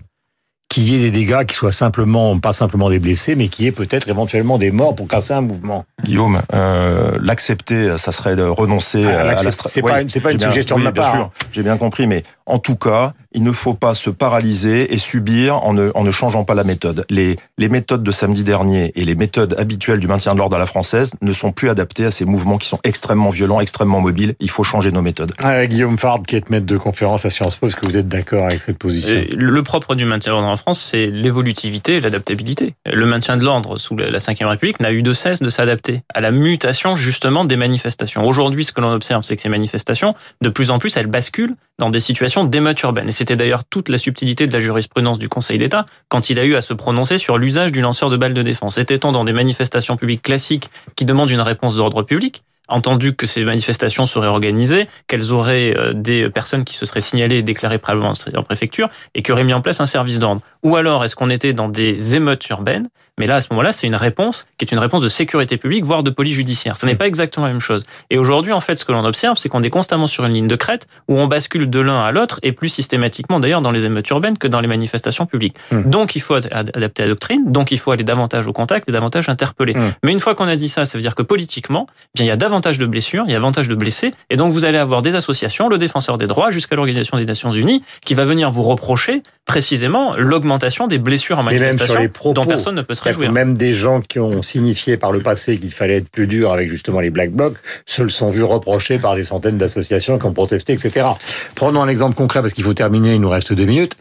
qu'il 0.68 0.88
y 0.88 0.94
ait 0.94 1.00
des 1.00 1.10
dégâts 1.10 1.44
qui 1.46 1.56
soient 1.56 1.72
simplement, 1.72 2.38
pas 2.38 2.52
simplement 2.52 2.90
des 2.90 3.00
blessés, 3.00 3.34
mais 3.34 3.48
qu'il 3.48 3.64
y 3.64 3.68
ait 3.68 3.72
peut-être 3.72 4.08
éventuellement 4.08 4.56
des 4.56 4.70
morts 4.70 4.94
pour 4.94 5.08
casser 5.08 5.32
un 5.32 5.40
mouvement 5.40 5.84
Guillaume, 6.04 6.42
euh, 6.54 7.10
l'accepter, 7.20 7.98
ça 7.98 8.12
serait 8.12 8.36
de 8.36 8.44
renoncer 8.44 9.04
Ah, 9.04 9.22
à 9.22 9.24
la 9.24 9.36
c'est 9.66 9.82
pas 9.82 10.00
une- 10.00 10.08
pas 10.08 10.30
une 10.30 10.38
j'ai 10.38 10.38
bien- 10.38 10.38
suggestion 10.38 10.78
de 10.78 10.84
ma 10.84 10.92
bien 10.92 11.02
part, 11.02 11.14
sûr, 11.14 11.30
j'ai 11.50 11.64
bien 11.64 11.76
compris, 11.76 12.06
mais 12.06 12.22
en 12.50 12.58
tout 12.58 12.76
cas, 12.76 13.14
il 13.32 13.42
ne 13.44 13.52
faut 13.52 13.74
pas 13.74 13.94
se 13.94 14.10
paralyser 14.10 14.92
et 14.92 14.98
subir 14.98 15.64
en 15.64 15.72
ne, 15.72 15.90
en 15.94 16.02
ne 16.02 16.10
changeant 16.10 16.44
pas 16.44 16.54
la 16.54 16.64
méthode. 16.64 17.04
Les, 17.10 17.36
les 17.58 17.68
méthodes 17.68 18.02
de 18.02 18.10
samedi 18.10 18.42
dernier 18.42 18.92
et 18.96 19.04
les 19.04 19.14
méthodes 19.14 19.54
habituelles 19.58 20.00
du 20.00 20.08
maintien 20.08 20.32
de 20.32 20.38
l'ordre 20.38 20.56
à 20.56 20.58
la 20.58 20.66
française 20.66 21.12
ne 21.22 21.32
sont 21.32 21.52
plus 21.52 21.68
adaptées 21.68 22.04
à 22.04 22.10
ces 22.10 22.24
mouvements 22.24 22.58
qui 22.58 22.66
sont 22.66 22.80
extrêmement 22.82 23.30
violents, 23.30 23.60
extrêmement 23.60 24.00
mobiles. 24.00 24.34
Il 24.40 24.50
faut 24.50 24.64
changer 24.64 24.90
nos 24.90 25.02
méthodes. 25.02 25.32
Euh, 25.44 25.66
Guillaume 25.66 25.98
Fard, 25.98 26.22
qui 26.26 26.36
est 26.36 26.50
maître 26.50 26.66
de 26.66 26.76
conférence 26.76 27.24
à 27.24 27.30
Sciences 27.30 27.56
Po, 27.56 27.68
est-ce 27.68 27.76
que 27.76 27.86
vous 27.86 27.96
êtes 27.96 28.08
d'accord 28.08 28.46
avec 28.46 28.62
cette 28.62 28.78
position? 28.78 29.16
Et 29.16 29.28
Le 29.30 29.62
propre 29.62 29.94
du 29.94 30.04
maintien 30.04 30.32
de 30.32 30.36
l'ordre 30.36 30.50
en 30.50 30.56
France, 30.56 30.80
c'est 30.80 31.06
l'évolutivité 31.06 31.96
et 31.96 32.00
l'adaptabilité. 32.00 32.74
Le 32.84 33.06
maintien 33.06 33.36
de 33.36 33.44
l'ordre 33.44 33.76
sous 33.76 33.96
la 33.96 34.18
Ve 34.18 34.46
République 34.48 34.80
n'a 34.80 34.92
eu 34.92 35.02
de 35.02 35.12
cesse 35.12 35.40
de 35.40 35.50
s'adapter 35.50 36.02
à 36.14 36.20
la 36.20 36.32
mutation 36.32 36.96
justement 36.96 37.44
des 37.44 37.56
manifestations. 37.56 38.26
Aujourd'hui, 38.26 38.64
ce 38.64 38.72
que 38.72 38.80
l'on 38.80 38.92
observe, 38.92 39.22
c'est 39.22 39.36
que 39.36 39.42
ces 39.42 39.48
manifestations, 39.48 40.14
de 40.40 40.48
plus 40.48 40.70
en 40.70 40.78
plus, 40.78 40.96
elles 40.96 41.06
basculent 41.06 41.54
dans 41.78 41.90
des 41.90 42.00
situations 42.00 42.39
urbaines. 42.82 43.08
Et 43.08 43.12
c'était 43.12 43.36
d'ailleurs 43.36 43.64
toute 43.64 43.88
la 43.88 43.98
subtilité 43.98 44.46
de 44.46 44.52
la 44.52 44.60
jurisprudence 44.60 45.18
du 45.18 45.28
Conseil 45.28 45.58
d'État 45.58 45.86
quand 46.08 46.30
il 46.30 46.38
a 46.38 46.44
eu 46.44 46.54
à 46.54 46.60
se 46.60 46.74
prononcer 46.74 47.18
sur 47.18 47.38
l'usage 47.38 47.72
du 47.72 47.80
lanceur 47.80 48.10
de 48.10 48.16
balles 48.16 48.34
de 48.34 48.42
défense. 48.42 48.78
Était-on 48.78 49.12
dans 49.12 49.24
des 49.24 49.32
manifestations 49.32 49.96
publiques 49.96 50.22
classiques 50.22 50.70
qui 50.96 51.04
demandent 51.04 51.30
une 51.30 51.40
réponse 51.40 51.76
d'ordre 51.76 52.02
public 52.02 52.42
entendu 52.70 53.14
que 53.14 53.26
ces 53.26 53.44
manifestations 53.44 54.06
seraient 54.06 54.28
organisées, 54.28 54.88
qu'elles 55.06 55.32
auraient 55.32 55.76
euh, 55.76 55.92
des 55.92 56.30
personnes 56.30 56.64
qui 56.64 56.76
se 56.76 56.86
seraient 56.86 57.00
signalées 57.00 57.38
et 57.38 57.42
déclarées 57.42 57.78
préalablement 57.78 58.14
en 58.34 58.42
préfecture 58.42 58.88
et 59.14 59.22
qui 59.22 59.32
auraient 59.32 59.44
mis 59.44 59.52
en 59.52 59.60
place 59.60 59.80
un 59.80 59.86
service 59.86 60.18
d'ordre. 60.18 60.40
Ou 60.62 60.76
alors 60.76 61.04
est-ce 61.04 61.16
qu'on 61.16 61.30
était 61.30 61.52
dans 61.52 61.68
des 61.68 62.14
émeutes 62.14 62.48
urbaines? 62.48 62.88
Mais 63.18 63.26
là, 63.26 63.36
à 63.36 63.40
ce 63.42 63.48
moment-là, 63.50 63.72
c'est 63.72 63.86
une 63.86 63.96
réponse 63.96 64.46
qui 64.56 64.64
est 64.64 64.72
une 64.72 64.78
réponse 64.78 65.02
de 65.02 65.08
sécurité 65.08 65.58
publique, 65.58 65.84
voire 65.84 66.02
de 66.02 66.08
police 66.08 66.34
judiciaire. 66.36 66.78
Ce 66.78 66.86
n'est 66.86 66.94
pas 66.94 67.06
exactement 67.06 67.44
la 67.44 67.52
même 67.52 67.60
chose. 67.60 67.82
Et 68.08 68.16
aujourd'hui, 68.16 68.52
en 68.54 68.60
fait, 68.60 68.76
ce 68.76 68.86
que 68.86 68.92
l'on 68.92 69.04
observe, 69.04 69.36
c'est 69.36 69.50
qu'on 69.50 69.62
est 69.62 69.68
constamment 69.68 70.06
sur 70.06 70.24
une 70.24 70.32
ligne 70.32 70.48
de 70.48 70.56
crête 70.56 70.86
où 71.06 71.18
on 71.18 71.26
bascule 71.26 71.68
de 71.68 71.80
l'un 71.80 72.02
à 72.02 72.12
l'autre, 72.12 72.40
et 72.42 72.52
plus 72.52 72.70
systématiquement 72.70 73.38
d'ailleurs 73.38 73.60
dans 73.60 73.72
les 73.72 73.84
émeutes 73.84 74.08
urbaines 74.08 74.38
que 74.38 74.48
dans 74.48 74.60
les 74.60 74.68
manifestations 74.68 75.26
publiques. 75.26 75.54
Mm. 75.70 75.82
Donc, 75.90 76.16
il 76.16 76.20
faut 76.20 76.34
ad- 76.34 76.70
adapter 76.74 77.02
la 77.02 77.08
doctrine, 77.08 77.42
donc 77.52 77.72
il 77.72 77.78
faut 77.78 77.90
aller 77.90 78.04
davantage 78.04 78.46
au 78.46 78.54
contact 78.54 78.88
et 78.88 78.92
davantage 78.92 79.28
interpeller. 79.28 79.74
Mm. 79.74 79.92
Mais 80.02 80.12
une 80.12 80.20
fois 80.20 80.34
qu'on 80.34 80.48
a 80.48 80.56
dit 80.56 80.68
ça, 80.68 80.86
ça 80.86 80.96
veut 80.96 81.02
dire 81.02 81.14
que 81.14 81.22
politiquement, 81.22 81.86
eh 81.90 81.94
bien, 82.14 82.24
il 82.24 82.28
y 82.28 82.32
a 82.32 82.36
davantage 82.36 82.78
de 82.78 82.86
blessures, 82.86 83.24
il 83.26 83.32
y 83.32 83.34
a 83.34 83.38
davantage 83.38 83.68
de 83.68 83.74
blessés, 83.74 84.12
et 84.30 84.36
donc 84.36 84.50
vous 84.50 84.64
allez 84.64 84.78
avoir 84.78 85.02
des 85.02 85.14
associations, 85.14 85.68
le 85.68 85.76
défenseur 85.76 86.16
des 86.16 86.26
droits, 86.26 86.50
jusqu'à 86.50 86.74
l'Organisation 86.74 87.18
des 87.18 87.26
Nations 87.26 87.52
Unies, 87.52 87.82
qui 88.02 88.14
va 88.14 88.24
venir 88.24 88.50
vous 88.50 88.62
reprocher 88.62 89.22
précisément 89.44 90.14
l'augmentation 90.16 90.49
des 90.58 90.98
blessures 90.98 91.38
en 91.38 91.42
Et 91.48 91.58
même 91.58 91.58
sur 91.58 91.66
manifestation 91.66 92.00
les 92.00 92.08
propos, 92.08 92.34
dont 92.34 92.44
personne 92.44 92.74
ne 92.74 92.82
peut 92.82 92.94
se 92.94 93.02
réjouir. 93.02 93.32
Même 93.32 93.54
des 93.54 93.74
gens 93.74 94.00
qui 94.00 94.18
ont 94.18 94.42
signifié 94.42 94.96
par 94.96 95.12
le 95.12 95.20
passé 95.20 95.58
qu'il 95.58 95.70
fallait 95.70 95.96
être 95.96 96.08
plus 96.08 96.26
dur 96.26 96.52
avec 96.52 96.68
justement 96.68 97.00
les 97.00 97.10
Black 97.10 97.30
Blocs 97.30 97.56
se 97.86 98.02
le 98.02 98.08
sont 98.08 98.30
vus 98.30 98.42
reprocher 98.42 98.98
par 98.98 99.14
des 99.14 99.24
centaines 99.24 99.58
d'associations 99.58 100.18
qui 100.18 100.26
ont 100.26 100.32
protesté, 100.32 100.72
etc. 100.72 101.06
Prenons 101.54 101.82
un 101.82 101.88
exemple 101.88 102.14
concret 102.14 102.40
parce 102.40 102.52
qu'il 102.52 102.64
faut 102.64 102.74
terminer, 102.74 103.14
il 103.14 103.20
nous 103.20 103.30
reste 103.30 103.52
deux 103.52 103.64
minutes. 103.64 103.96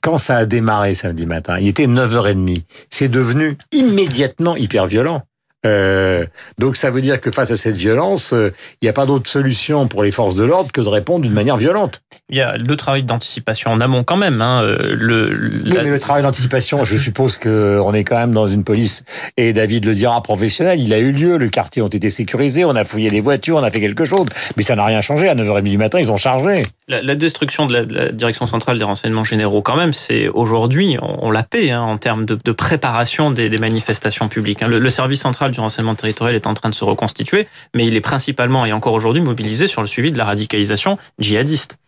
Quand 0.00 0.18
ça 0.18 0.38
a 0.38 0.46
démarré 0.46 0.94
samedi 0.94 1.26
matin, 1.26 1.58
il 1.60 1.68
était 1.68 1.86
9h30. 1.86 2.62
C'est 2.90 3.08
devenu 3.08 3.58
immédiatement 3.70 4.56
hyper 4.56 4.86
violent. 4.86 5.22
Euh, 5.64 6.26
donc 6.58 6.76
ça 6.76 6.90
veut 6.90 7.00
dire 7.00 7.20
que 7.20 7.30
face 7.30 7.50
à 7.50 7.56
cette 7.56 7.76
violence, 7.76 8.32
euh, 8.32 8.50
il 8.80 8.84
n'y 8.86 8.88
a 8.88 8.92
pas 8.92 9.06
d'autre 9.06 9.30
solution 9.30 9.86
pour 9.86 10.02
les 10.02 10.10
forces 10.10 10.34
de 10.34 10.44
l'ordre 10.44 10.72
que 10.72 10.80
de 10.80 10.88
répondre 10.88 11.22
d'une 11.22 11.32
manière 11.32 11.56
violente. 11.56 12.02
Il 12.30 12.36
y 12.36 12.40
a 12.40 12.56
le 12.56 12.76
travail 12.76 13.04
d'anticipation 13.04 13.70
en 13.70 13.80
amont 13.80 14.02
quand 14.04 14.16
même. 14.16 14.42
Hein. 14.42 14.62
euh, 14.64 14.94
Le, 14.98 15.30
Oui, 15.64 15.72
la- 15.72 15.82
mais 15.84 15.90
le 15.90 15.98
travail 15.98 16.22
d'anticipation, 16.22 16.84
je 16.84 16.96
suppose 16.98 17.38
qu'on 17.38 17.94
est 17.94 18.04
quand 18.04 18.16
même 18.18 18.32
dans 18.32 18.46
une 18.48 18.64
police, 18.64 19.04
et 19.36 19.52
David 19.52 19.84
le 19.84 19.94
dira, 19.94 20.20
professionnelle, 20.22 20.80
il 20.80 20.92
a 20.92 20.98
eu 20.98 21.12
lieu, 21.12 21.36
le 21.36 21.48
quartier 21.48 21.80
ont 21.82 21.88
été 21.88 22.10
sécurisés, 22.10 22.64
on 22.64 22.74
a 22.74 22.84
fouillé 22.84 23.10
les 23.10 23.20
voitures, 23.20 23.56
on 23.58 23.62
a 23.62 23.70
fait 23.70 23.80
quelque 23.80 24.04
chose, 24.04 24.26
mais 24.56 24.62
ça 24.62 24.74
n'a 24.74 24.84
rien 24.84 25.00
changé, 25.00 25.28
à 25.28 25.34
9h30 25.34 25.62
du 25.62 25.78
matin, 25.78 26.00
ils 26.00 26.10
ont 26.10 26.16
chargé. 26.16 26.64
La, 26.88 27.02
la 27.02 27.14
destruction 27.14 27.66
de 27.66 27.72
la, 27.72 27.84
de 27.84 27.94
la 27.94 28.08
direction 28.10 28.46
centrale 28.46 28.78
des 28.78 28.84
renseignements 28.84 29.24
généraux, 29.24 29.62
quand 29.62 29.76
même, 29.76 29.92
c'est 29.92 30.28
aujourd'hui, 30.28 30.96
on, 31.00 31.26
on 31.28 31.30
la 31.30 31.42
paie 31.44 31.70
hein, 31.70 31.80
en 31.82 31.98
termes 31.98 32.24
de, 32.24 32.36
de 32.42 32.52
préparation 32.52 33.30
des, 33.30 33.48
des 33.48 33.58
manifestations 33.58 34.28
publiques. 34.28 34.62
hein. 34.62 34.68
Le, 34.68 34.78
le 34.78 34.90
service 34.90 35.20
central 35.20 35.51
du 35.52 35.60
renseignement 35.60 35.94
territorial 35.94 36.34
est 36.34 36.46
en 36.46 36.54
train 36.54 36.70
de 36.70 36.74
se 36.74 36.84
reconstituer, 36.84 37.46
mais 37.74 37.86
il 37.86 37.94
est 37.94 38.00
principalement 38.00 38.66
et 38.66 38.72
encore 38.72 38.94
aujourd'hui 38.94 39.22
mobilisé 39.22 39.66
sur 39.66 39.80
le 39.80 39.86
suivi 39.86 40.10
de 40.10 40.18
la 40.18 40.24
radicalisation 40.24 40.98
djihadiste. 41.18 41.78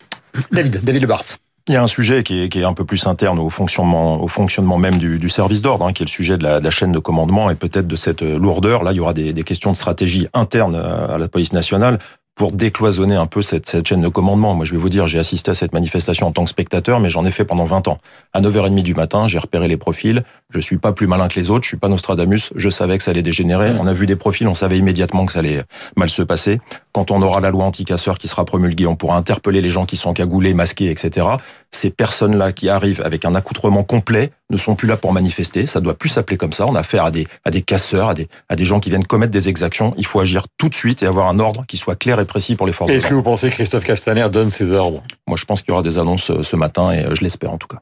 David, 0.53 0.85
David 0.85 1.03
Le 1.03 1.09
Bars. 1.09 1.25
Il 1.67 1.73
y 1.73 1.77
a 1.77 1.83
un 1.83 1.87
sujet 1.87 2.23
qui 2.23 2.43
est, 2.43 2.49
qui 2.51 2.61
est 2.61 2.65
un 2.65 2.75
peu 2.75 2.85
plus 2.85 3.07
interne 3.07 3.39
au 3.39 3.49
fonctionnement, 3.49 4.23
au 4.23 4.29
fonctionnement 4.29 4.77
même 4.77 4.99
du, 4.99 5.19
du 5.19 5.31
service 5.31 5.63
d'ordre, 5.63 5.87
hein, 5.87 5.95
qui 5.95 6.03
est 6.03 6.07
le 6.07 6.11
sujet 6.11 6.37
de 6.37 6.45
la, 6.45 6.61
de 6.61 6.65
la 6.65 6.71
chaîne 6.71 6.93
de 6.93 6.99
commandement 6.99 7.49
et 7.49 7.55
peut-être 7.55 7.87
de 7.87 7.97
cette 7.97 8.21
lourdeur. 8.21 8.83
Là, 8.83 8.93
il 8.93 8.97
y 8.97 9.01
aura 9.01 9.15
des, 9.15 9.33
des 9.33 9.43
questions 9.45 9.73
de 9.73 9.77
stratégie 9.77 10.29
interne 10.35 10.77
à 10.77 11.17
la 11.17 11.27
police 11.27 11.55
nationale 11.55 11.99
pour 12.35 12.53
décloisonner 12.53 13.15
un 13.15 13.27
peu 13.27 13.43
cette, 13.43 13.87
chaîne 13.87 14.01
de 14.01 14.09
commandement. 14.09 14.55
Moi, 14.55 14.65
je 14.65 14.73
vais 14.73 14.79
vous 14.79 14.89
dire, 14.89 15.07
j'ai 15.07 15.19
assisté 15.19 15.53
à 15.53 15.55
cette 15.55 15.73
manifestation 15.73 16.27
en 16.27 16.33
tant 16.33 16.45
que 16.45 16.51
spectateur, 16.51 16.99
mais 16.99 17.09
j'en 17.09 17.25
ai 17.25 17.31
fait 17.31 17.45
pendant 17.45 17.65
20 17.65 17.89
ans. 17.89 17.99
À 18.33 18.41
9h30 18.41 18.83
du 18.83 18.95
matin, 18.95 19.29
j'ai 19.29 19.39
repéré 19.39 19.69
les 19.69 19.77
profils. 19.77 20.25
Je 20.51 20.59
suis 20.59 20.79
pas 20.79 20.93
plus 20.93 21.07
malin 21.07 21.29
que 21.29 21.39
les 21.39 21.51
autres, 21.51 21.65
je 21.65 21.69
suis 21.69 21.77
pas 21.77 21.89
Nostradamus, 21.89 22.51
je 22.57 22.71
savais 22.71 22.99
que 22.99 23.05
ça 23.05 23.13
allait 23.13 23.23
dégénérer. 23.23 23.73
On 23.79 23.87
a 23.87 23.93
vu 23.93 24.07
des 24.07 24.17
profils, 24.17 24.49
on 24.49 24.55
savait 24.55 24.79
immédiatement 24.79 25.27
que 25.27 25.33
ça 25.33 25.41
allait 25.41 25.63
mal 25.97 26.09
se 26.09 26.23
passer. 26.23 26.61
Quand 26.93 27.11
on 27.11 27.23
aura 27.23 27.41
la 27.41 27.51
loi 27.51 27.65
anti-casseurs 27.65 28.19
qui 28.19 28.29
sera 28.29 28.45
promulguée, 28.45 28.87
on 28.87 28.97
pourra 28.97 29.17
interpeller 29.17 29.61
les 29.61 29.71
gens 29.71 29.87
qui 29.87 29.97
sont 29.97 30.13
cagoulés, 30.13 30.55
masqués, 30.55 30.91
etc. 30.91 31.27
Ces 31.75 31.91
personnes-là 31.91 32.53
qui 32.53 32.69
arrivent 32.69 33.03
avec 33.05 33.25
un 33.25 33.35
accoutrement 33.35 33.83
complet 33.83 34.31
ne 34.51 34.57
sont 34.57 34.75
plus 34.75 34.87
là 34.87 34.97
pour 34.97 35.13
manifester. 35.13 35.67
Ça 35.67 35.81
doit 35.81 35.95
plus 35.95 36.09
s'appeler 36.09 36.37
comme 36.37 36.53
ça. 36.53 36.67
On 36.67 36.75
a 36.75 36.81
affaire 36.81 37.05
à 37.05 37.11
des, 37.11 37.27
à 37.45 37.51
des 37.51 37.63
casseurs, 37.63 38.11
à 38.11 38.15
des, 38.15 38.29
à 38.49 38.57
des 38.57 38.65
gens 38.65 38.79
qui 38.79 38.91
viennent 38.91 39.07
commettre 39.07 39.33
des 39.33 39.49
exactions. 39.49 39.93
Il 39.97 40.07
faut 40.07 40.21
agir 40.21 40.47
tout 40.59 40.69
de 40.69 40.75
suite 40.75 41.03
et 41.03 41.07
avoir 41.07 41.29
un 41.29 41.39
ordre 41.39 41.65
qui 41.67 41.77
soit 41.77 41.97
clair 41.97 42.21
et 42.21 42.25
précis 42.25 42.55
pour 42.55 42.67
les 42.67 42.73
forces 42.73 42.91
de 42.91 42.97
Est-ce 42.97 43.07
que 43.07 43.15
vous 43.15 43.23
pensez 43.23 43.51
que 43.51 43.55
Christophe 43.55 43.85
Castaner 43.85 44.29
donne 44.31 44.51
ses 44.51 44.73
ordres? 44.73 45.03
Moi, 45.27 45.37
je 45.37 45.45
pense 45.45 45.63
qu'il 45.63 45.71
y 45.71 45.73
aura 45.73 45.83
des 45.83 45.99
annonces 45.99 46.31
euh, 46.31 46.43
ce 46.43 46.57
matin 46.57 46.93
et 46.93 47.05
euh, 47.05 47.15
je 47.15 47.23
l'espère 47.23 47.53
en 47.53 47.59
tout 47.59 47.69
cas. 47.69 47.79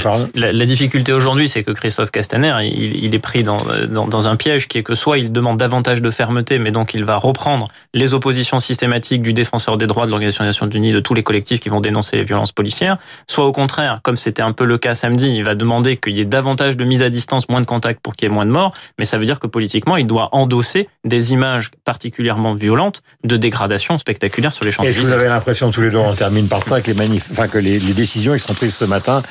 Farn 0.00 0.28
La, 0.34 0.52
la 0.52 0.66
difficulté 0.66 1.12
aujourd'hui, 1.12 1.48
c'est 1.48 1.62
que 1.62 1.70
Christophe 1.70 2.10
Castaner, 2.10 2.54
il, 2.62 3.04
il 3.04 3.14
est 3.14 3.18
pris 3.18 3.42
dans, 3.42 3.58
dans, 3.88 4.06
dans 4.06 4.28
un 4.28 4.36
piège 4.36 4.68
qui 4.68 4.78
est 4.78 4.82
que 4.82 4.94
soit 4.94 5.18
il 5.18 5.32
demande 5.32 5.58
davantage 5.58 6.02
de 6.02 6.10
fermeté, 6.10 6.58
mais 6.58 6.70
donc 6.70 6.94
il 6.94 7.04
va 7.04 7.16
reprendre 7.16 7.68
les 7.94 8.14
oppositions 8.14 8.60
systématiques 8.60 9.22
du 9.22 9.32
défenseur 9.32 9.76
des 9.76 9.86
droits 9.86 10.06
de 10.06 10.10
l'Organisation 10.10 10.44
des 10.44 10.48
Nations 10.48 10.68
Unies, 10.68 10.92
de 10.92 11.00
tous 11.00 11.14
les 11.14 11.22
collectifs 11.22 11.60
qui 11.60 11.68
vont 11.68 11.80
dénoncer 11.80 12.16
les 12.16 12.24
violences 12.24 12.52
policières, 12.52 12.98
soit 13.28 13.46
au 13.46 13.52
contraire, 13.52 14.00
comme 14.02 14.16
c'était 14.16 14.42
un 14.42 14.52
peu 14.52 14.64
le 14.64 14.78
cas 14.78 14.94
samedi, 14.94 15.28
il 15.34 15.44
va 15.44 15.54
demander 15.54 15.96
qu'il 15.96 16.12
y 16.12 16.20
ait 16.20 16.24
davantage 16.24 16.76
de 16.76 16.84
mise 16.84 17.02
à 17.02 17.10
distance, 17.10 17.48
moins 17.48 17.60
de 17.60 17.66
contacts 17.66 18.00
pour 18.00 18.14
qu'il 18.14 18.28
y 18.28 18.30
ait 18.30 18.34
moins 18.34 18.46
de 18.46 18.50
morts, 18.50 18.74
mais 18.98 19.04
ça 19.04 19.18
veut 19.18 19.24
dire 19.24 19.40
que 19.40 19.46
politiquement, 19.46 19.96
il 19.96 20.06
doit 20.06 20.28
endosser 20.32 20.88
des 21.04 21.32
images 21.32 21.70
particulièrement 21.84 22.54
violentes 22.54 23.02
de 23.24 23.36
dégradation 23.36 23.98
spectaculaire 23.98 24.52
sur 24.52 24.64
les 24.64 24.70
Est-ce 24.70 24.98
que 24.98 25.04
vous 25.04 25.10
avez 25.10 25.28
l'impression 25.28 25.70
tous 25.70 25.80
les 25.80 25.90
deux, 25.90 25.98
on 25.98 26.14
termine 26.14 26.48
par 26.48 26.64
ça, 26.64 26.80
que 26.80 26.88
les, 26.88 26.94
manif 26.94 27.28
enfin, 27.30 27.48
que 27.48 27.58
les, 27.58 27.78
les 27.78 27.92
décisions 27.94 28.32
qui 28.34 28.40
seront 28.40 28.54
prises 28.54 28.74
ce 28.74 28.84
matin, 28.84 29.22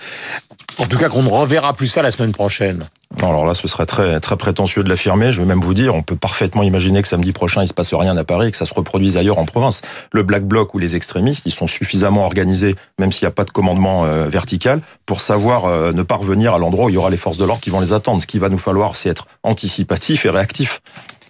en 0.77 0.85
tout 0.85 0.97
cas 0.97 1.09
qu'on 1.09 1.23
ne 1.23 1.29
reverra 1.29 1.73
plus 1.73 1.88
ça 1.88 2.01
la 2.01 2.11
semaine 2.11 2.31
prochaine 2.31 2.85
Alors 3.21 3.45
là, 3.45 3.53
ce 3.53 3.67
serait 3.67 3.85
très 3.85 4.19
très 4.19 4.35
prétentieux 4.38 4.83
de 4.83 4.89
l'affirmer. 4.89 5.31
Je 5.31 5.41
vais 5.41 5.47
même 5.47 5.61
vous 5.61 5.73
dire, 5.73 5.93
on 5.93 6.01
peut 6.01 6.15
parfaitement 6.15 6.63
imaginer 6.63 7.01
que 7.01 7.07
samedi 7.07 7.31
prochain, 7.33 7.61
il 7.61 7.67
se 7.67 7.73
passe 7.73 7.93
rien 7.93 8.17
à 8.17 8.23
Paris 8.23 8.47
et 8.47 8.51
que 8.51 8.57
ça 8.57 8.65
se 8.65 8.73
reproduise 8.73 9.17
ailleurs 9.17 9.38
en 9.38 9.45
province. 9.45 9.81
Le 10.11 10.23
Black 10.23 10.43
Bloc 10.43 10.73
ou 10.73 10.79
les 10.79 10.95
extrémistes, 10.95 11.45
ils 11.45 11.51
sont 11.51 11.67
suffisamment 11.67 12.25
organisés, 12.25 12.75
même 13.00 13.11
s'il 13.11 13.25
n'y 13.25 13.29
a 13.29 13.35
pas 13.35 13.43
de 13.43 13.51
commandement 13.51 14.05
euh, 14.05 14.27
vertical, 14.27 14.81
pour 15.05 15.21
savoir 15.21 15.65
euh, 15.65 15.91
ne 15.91 16.03
pas 16.03 16.15
revenir 16.15 16.53
à 16.53 16.59
l'endroit 16.59 16.85
où 16.85 16.89
il 16.89 16.93
y 16.93 16.97
aura 16.97 17.09
les 17.09 17.17
forces 17.17 17.38
de 17.38 17.45
l'ordre 17.45 17.61
qui 17.61 17.69
vont 17.69 17.81
les 17.81 17.93
attendre. 17.93 18.21
Ce 18.21 18.27
qu'il 18.27 18.39
va 18.39 18.50
nous 18.50 18.57
falloir, 18.57 18.95
c'est 18.95 19.09
être 19.09 19.27
anticipatif 19.43 20.25
et 20.25 20.29
réactif. 20.29 20.81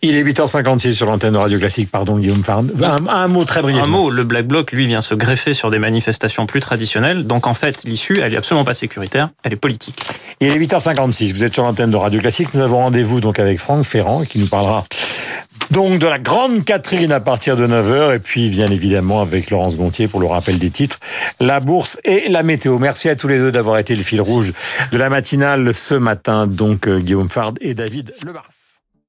Il 0.04 0.16
est 0.16 0.24
8h56 0.24 0.94
sur 0.94 1.06
l'antenne 1.06 1.34
de 1.34 1.38
Radio 1.38 1.60
Classique. 1.60 1.92
Pardon, 1.92 2.18
Guillaume 2.18 2.44
Farn. 2.44 2.72
Un, 2.84 3.06
un 3.08 3.28
mot 3.28 3.46
très 3.46 3.62
brièvement. 3.62 3.84
Un 3.84 3.88
mot, 3.88 4.10
le 4.10 4.24
Black 4.24 4.48
Bloc, 4.48 4.72
lui, 4.72 4.88
vient 4.88 5.02
se 5.02 5.14
greffer 5.14 5.54
sur 5.54 5.70
des 5.70 5.78
manifestations 5.78 6.48
plus 6.48 6.60
traditionnelles. 6.60 7.28
Donc, 7.28 7.46
en 7.46 7.54
fait, 7.54 7.84
l'issue, 7.84 8.20
elle 8.20 8.34
est 8.34 8.38
absolument 8.38 8.66
pas 8.66 8.74
sécuritaire, 8.74 9.30
elle 9.44 9.54
est 9.54 9.58
politique. 9.58 10.02
Il 10.40 10.48
est 10.48 10.58
8h56. 10.58 11.34
Vous 11.34 11.44
êtes 11.44 11.54
sur 11.54 11.64
l'antenne 11.64 11.92
de 11.92 11.98
Radio 11.98 12.20
Classique. 12.20 12.48
Nous 12.56 12.62
avons 12.62 12.78
rendez-vous 12.78 13.22
donc 13.22 13.38
avec 13.38 13.60
Franck 13.60 13.86
Ferrand 13.86 14.24
qui 14.24 14.40
nous 14.40 14.48
parlera 14.48 14.86
donc 15.70 16.00
de 16.00 16.08
la 16.08 16.20
grande 16.20 16.66
Catherine 16.66 17.12
à 17.12 17.20
partir 17.20 17.56
de 17.56 17.66
9h 17.68 18.16
et 18.16 18.20
puis 18.20 18.50
bien 18.50 18.68
évidemment 18.68 19.22
avec 19.22 19.52
Laurence 19.52 19.78
Gontier 19.78 20.08
pour 20.08 20.20
le 20.20 20.26
rappel 20.26 20.58
des 20.58 20.70
titres, 20.70 21.00
la 21.40 21.60
bourse 21.60 21.98
et 22.04 22.28
la 22.28 22.44
météo. 22.44 22.78
Merci 22.78 23.08
à 23.08 23.16
tous 23.16 23.28
les 23.28 23.38
deux 23.38 23.52
d'avoir 23.52 23.78
été 23.78 23.96
le 23.96 24.04
fil 24.04 24.20
rouge 24.20 24.52
de 24.92 24.98
la 24.98 25.10
matinale 25.10 25.74
ce 25.74 25.96
matin. 25.96 26.48
Donc 26.48 26.88
euh, 26.88 27.00
Guillaume 27.00 27.30
Fard 27.30 27.54
et 27.62 27.74
David 27.74 28.14
Lebars. 28.26 28.48